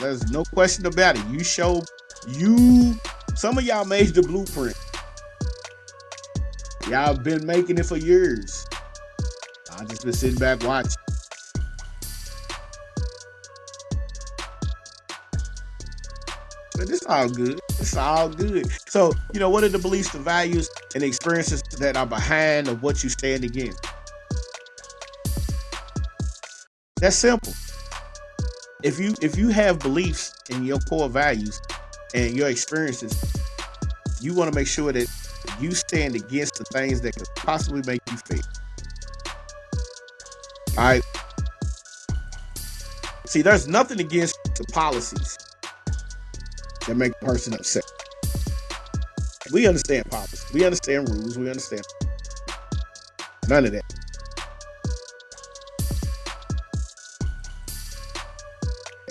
[0.00, 1.26] There's no question about it.
[1.26, 1.82] You show
[2.28, 2.94] you
[3.34, 4.76] some of y'all made the blueprint.
[6.88, 8.64] Y'all been making it for years.
[9.72, 10.92] I just been sitting back watching.
[16.76, 17.60] But it's all good.
[17.80, 18.66] It's all good.
[18.88, 22.68] So, you know, what are the beliefs, the values, and the experiences that are behind
[22.68, 23.84] of what you stand against?
[27.00, 27.52] That's simple.
[28.84, 31.60] If you if you have beliefs in your core values
[32.14, 33.20] and your experiences,
[34.20, 35.08] you want to make sure that
[35.60, 38.40] you stand against the things that could possibly make you fail.
[40.78, 41.02] All right.
[43.26, 45.36] See, there's nothing against the policies
[46.86, 47.82] that make a person upset.
[49.52, 50.44] we understand policies.
[50.54, 51.36] We understand rules.
[51.36, 51.82] We understand
[53.48, 53.97] none of that.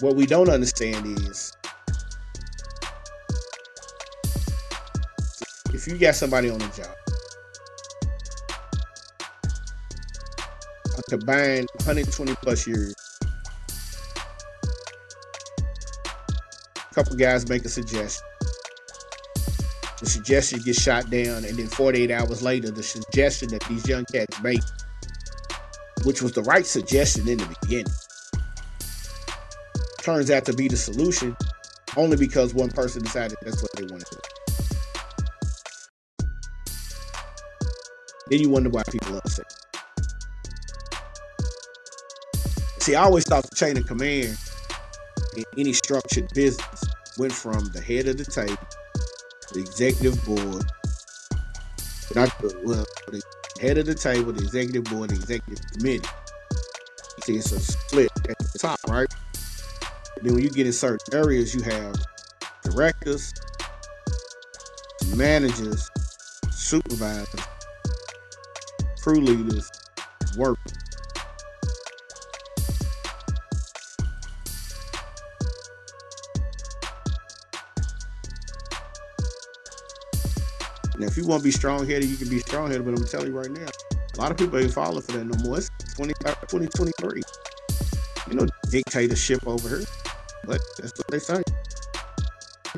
[0.02, 1.52] What we don't understand is
[5.74, 6.96] if you got somebody on the job,
[10.96, 12.94] a combined 120 plus years,
[16.78, 18.24] a couple guys make a suggestion.
[20.00, 24.06] The suggestion gets shot down, and then 48 hours later, the suggestion that these young
[24.06, 24.62] cats make,
[26.04, 27.92] which was the right suggestion in the beginning,
[30.08, 31.36] turns out to be the solution
[31.98, 34.22] only because one person decided that's what they wanted to do.
[38.30, 39.54] Then you wonder why people are upset.
[42.80, 44.38] See, I always thought the chain of command
[45.36, 46.86] in any structured business
[47.18, 48.56] went from the head of the table,
[49.52, 50.64] the executive board,
[52.16, 53.22] not the, well, the
[53.60, 56.08] head of the table, the executive board, the executive committee.
[57.26, 59.14] See, it's a split at the top, right?
[60.22, 61.96] Then when you get in certain areas, you have
[62.64, 63.34] directors,
[65.16, 65.90] managers,
[66.52, 67.42] supervisors,
[69.02, 69.70] crew leaders,
[70.36, 70.74] workers.
[80.98, 83.06] Now, if you want to be strong headed, you can be strong headed, but I'm
[83.06, 83.68] telling you right now,
[84.16, 85.60] a lot of people ain't falling for that no more.
[85.60, 87.22] It's 20, uh, 2023.
[88.30, 89.86] You know, dictatorship over here.
[90.48, 91.44] But that's what they say.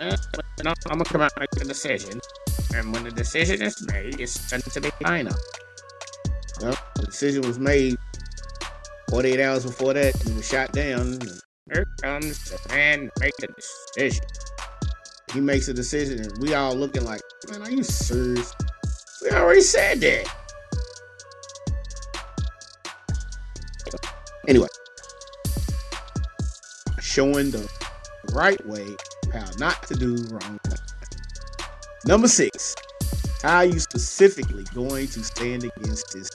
[0.02, 0.18] I'm
[0.58, 2.20] gonna come out and make a decision,
[2.74, 5.36] and when the decision is made, it's going to be final.
[6.62, 7.96] Well, the decision was made
[9.10, 11.20] 48 hours before that, and was shot down.
[11.72, 13.64] Here comes the man making the
[13.96, 14.26] decision.
[15.34, 18.54] He makes a decision, and we all looking like, man, are you serious?
[19.22, 20.28] We already said that.
[24.48, 24.68] Anyway,
[27.10, 27.68] showing the
[28.34, 28.96] right way
[29.34, 30.60] how not to do wrong.
[32.06, 32.76] Number six,
[33.42, 36.30] how are you specifically going to stand against this?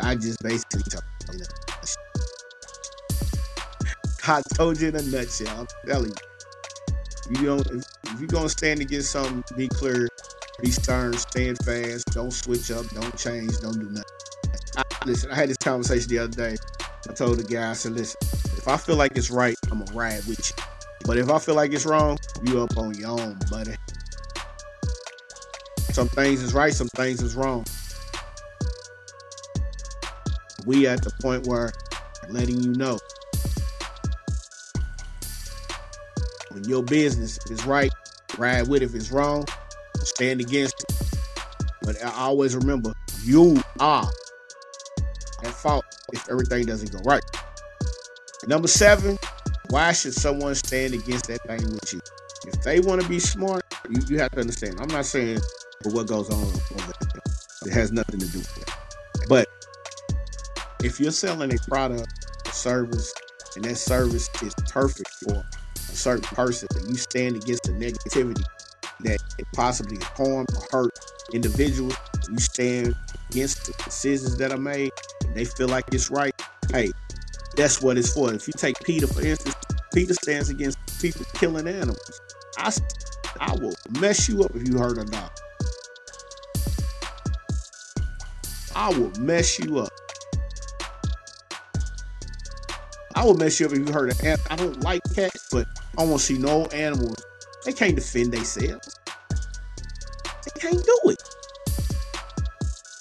[0.00, 1.38] I just basically told you.
[1.38, 1.96] that.
[4.26, 5.60] I told you in a nutshell.
[5.60, 7.40] I'm telling you.
[7.40, 10.08] You don't if, if you're gonna stand against something, be clear,
[10.60, 14.04] be stern, stand fast, don't switch up, don't change, don't do nothing.
[14.76, 16.56] I, listen, I had this conversation the other day.
[17.08, 18.18] I told the guy, I said, listen,
[18.62, 20.64] if I feel like it's right, I'm gonna ride with you.
[21.04, 23.74] But if I feel like it's wrong, you up on your own, buddy.
[25.90, 27.64] Some things is right, some things is wrong.
[30.64, 31.72] We at the point where
[32.28, 33.00] letting you know
[36.52, 37.90] when your business is right,
[38.38, 38.84] ride with it.
[38.84, 39.44] If it's wrong,
[40.04, 41.18] stand against it.
[41.82, 42.92] But I always remember,
[43.24, 44.08] you are
[45.42, 47.24] at fault if everything doesn't go right.
[48.46, 49.18] Number seven,
[49.70, 52.00] why should someone stand against that thing with you?
[52.46, 54.80] If they want to be smart, you, you have to understand.
[54.80, 55.38] I'm not saying
[55.82, 57.22] for what goes on over there.
[57.66, 58.76] It has nothing to do with that.
[59.28, 59.48] But
[60.82, 62.08] if you're selling a product,
[62.46, 63.14] a service,
[63.54, 65.34] and that service is perfect for
[65.76, 68.42] a certain person, and you stand against the negativity
[69.00, 70.98] that it possibly harm or hurt
[71.32, 71.96] individuals,
[72.28, 72.96] you stand
[73.30, 74.90] against the decisions that are made,
[75.34, 76.34] they feel like it's right,
[76.72, 76.90] hey,
[77.56, 78.32] that's what it's for.
[78.32, 79.54] If you take Peter, for instance,
[79.94, 82.20] Peter stands against people killing animals.
[82.56, 82.72] I,
[83.40, 85.30] I will mess you up if you hurt a dog.
[88.74, 89.90] I will mess you up.
[93.14, 94.46] I will mess you up if you hurt an animal.
[94.50, 95.66] I don't like cats, but
[95.98, 97.22] I want to see no animals.
[97.64, 98.98] They can't defend themselves.
[100.24, 101.22] They can't do it.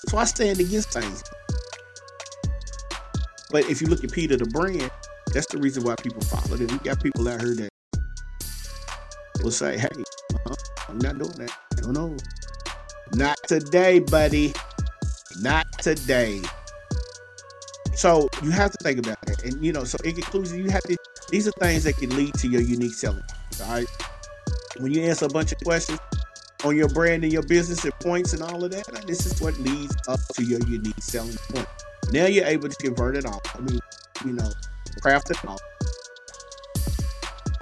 [0.09, 1.23] So I stand against things.
[3.51, 4.89] But if you look at Peter the brand,
[5.33, 6.67] that's the reason why people follow him.
[6.67, 7.69] We got people out here that
[9.43, 9.89] will say, hey,
[10.87, 11.51] I'm not doing that.
[11.77, 12.15] I don't know.
[13.13, 14.53] Not today, buddy.
[15.41, 16.41] Not today.
[17.93, 19.43] So you have to think about it.
[19.43, 20.97] And you know, so in conclusion, you have to
[21.29, 23.23] these are things that can lead to your unique selling.
[23.63, 23.87] All right.
[24.79, 25.99] When you answer a bunch of questions
[26.63, 29.57] on your brand and your business and points and all of that, this is what
[29.59, 31.67] leads up to your unique selling point.
[32.11, 33.41] Now you're able to convert it all.
[33.55, 33.79] I mean,
[34.25, 34.51] you know,
[35.01, 35.59] craft it all.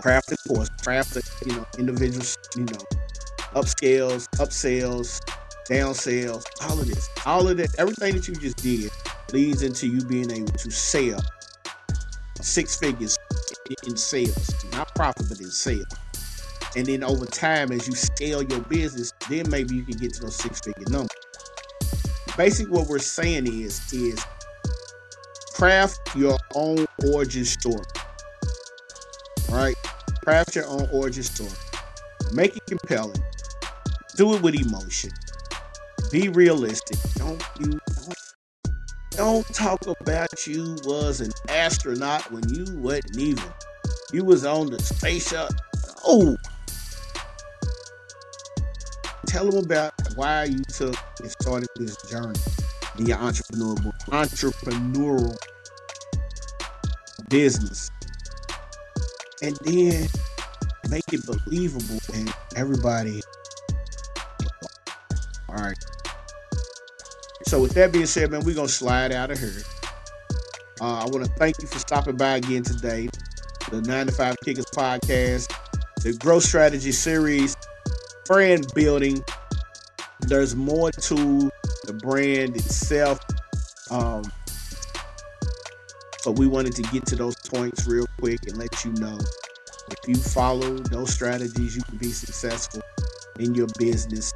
[0.01, 2.79] Craft it course, craft it, you know, individuals, you know,
[3.53, 5.21] upscales, upsells,
[5.69, 7.09] downsales, all of this.
[7.25, 8.91] All of that, everything that you just did
[9.33, 11.19] leads into you being able to sell
[12.41, 13.17] six figures
[13.85, 14.49] in sales.
[14.71, 15.85] Not profit, but in sales.
[16.75, 20.21] And then over time, as you scale your business, then maybe you can get to
[20.21, 21.09] those six figure numbers.
[22.37, 24.23] Basically, what we're saying is, is
[25.59, 27.83] craft your own origin story.
[29.51, 29.75] Right?
[30.23, 31.51] Craft your own origin story.
[32.31, 33.21] Make it compelling.
[34.15, 35.11] Do it with emotion.
[36.13, 36.97] Be realistic.
[37.15, 38.15] Don't you don't,
[39.11, 43.43] don't talk about you was an astronaut when you wasn't even.
[44.13, 45.57] You was on the space shuttle.
[46.05, 46.37] Oh,
[49.27, 52.39] tell them about why you took and started this journey
[52.97, 55.35] in your entrepreneurial entrepreneurial
[57.29, 57.91] business,
[59.41, 60.07] and then
[60.89, 63.21] make it believable and everybody.
[65.49, 65.77] All right.
[67.45, 69.63] So with that being said, man, we're gonna slide out of here.
[70.81, 73.09] Uh, I want to thank you for stopping by again today.
[73.69, 75.53] The 9 to 5 Kickers podcast,
[76.01, 77.57] the growth strategy series,
[78.25, 79.23] brand building.
[80.21, 81.51] There's more to
[81.85, 83.19] the brand itself.
[83.91, 84.23] Um,
[86.25, 89.17] but we wanted to get to those points real quick and let you know
[89.91, 92.81] if you follow those strategies, you can be successful
[93.39, 94.33] in your business,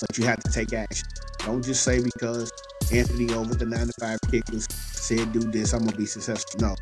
[0.00, 1.06] but you have to take action.
[1.38, 2.50] Don't just say because
[2.92, 6.60] Anthony over the 9 to 5 Kickers said do this, I'm gonna be successful.
[6.60, 6.76] No.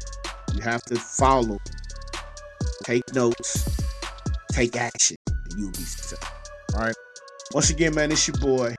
[0.55, 1.59] You have to follow,
[2.85, 3.69] take notes,
[4.51, 6.37] take action, and you'll be successful.
[6.75, 6.97] All right.
[7.53, 8.75] Once again, man, it's your boy,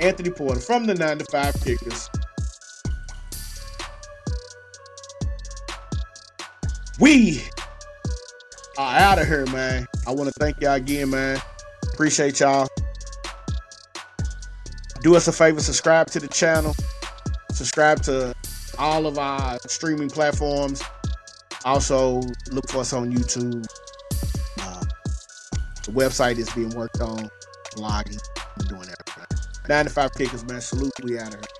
[0.00, 2.08] Anthony Porter from the 9 to 5 Kickers.
[6.98, 7.42] We
[8.78, 9.86] are out of here, man.
[10.06, 11.40] I want to thank y'all again, man.
[11.92, 12.68] Appreciate y'all.
[15.02, 16.74] Do us a favor, subscribe to the channel,
[17.52, 18.34] subscribe to
[18.78, 20.82] all of our streaming platforms.
[21.64, 22.20] Also,
[22.50, 23.66] look for us on YouTube.
[24.58, 24.84] Uh,
[25.84, 27.30] the website is being worked on,
[27.76, 28.20] blogging.
[29.70, 30.60] 95 Kickers, man.
[30.60, 30.90] Salute.
[31.04, 31.59] We out of here.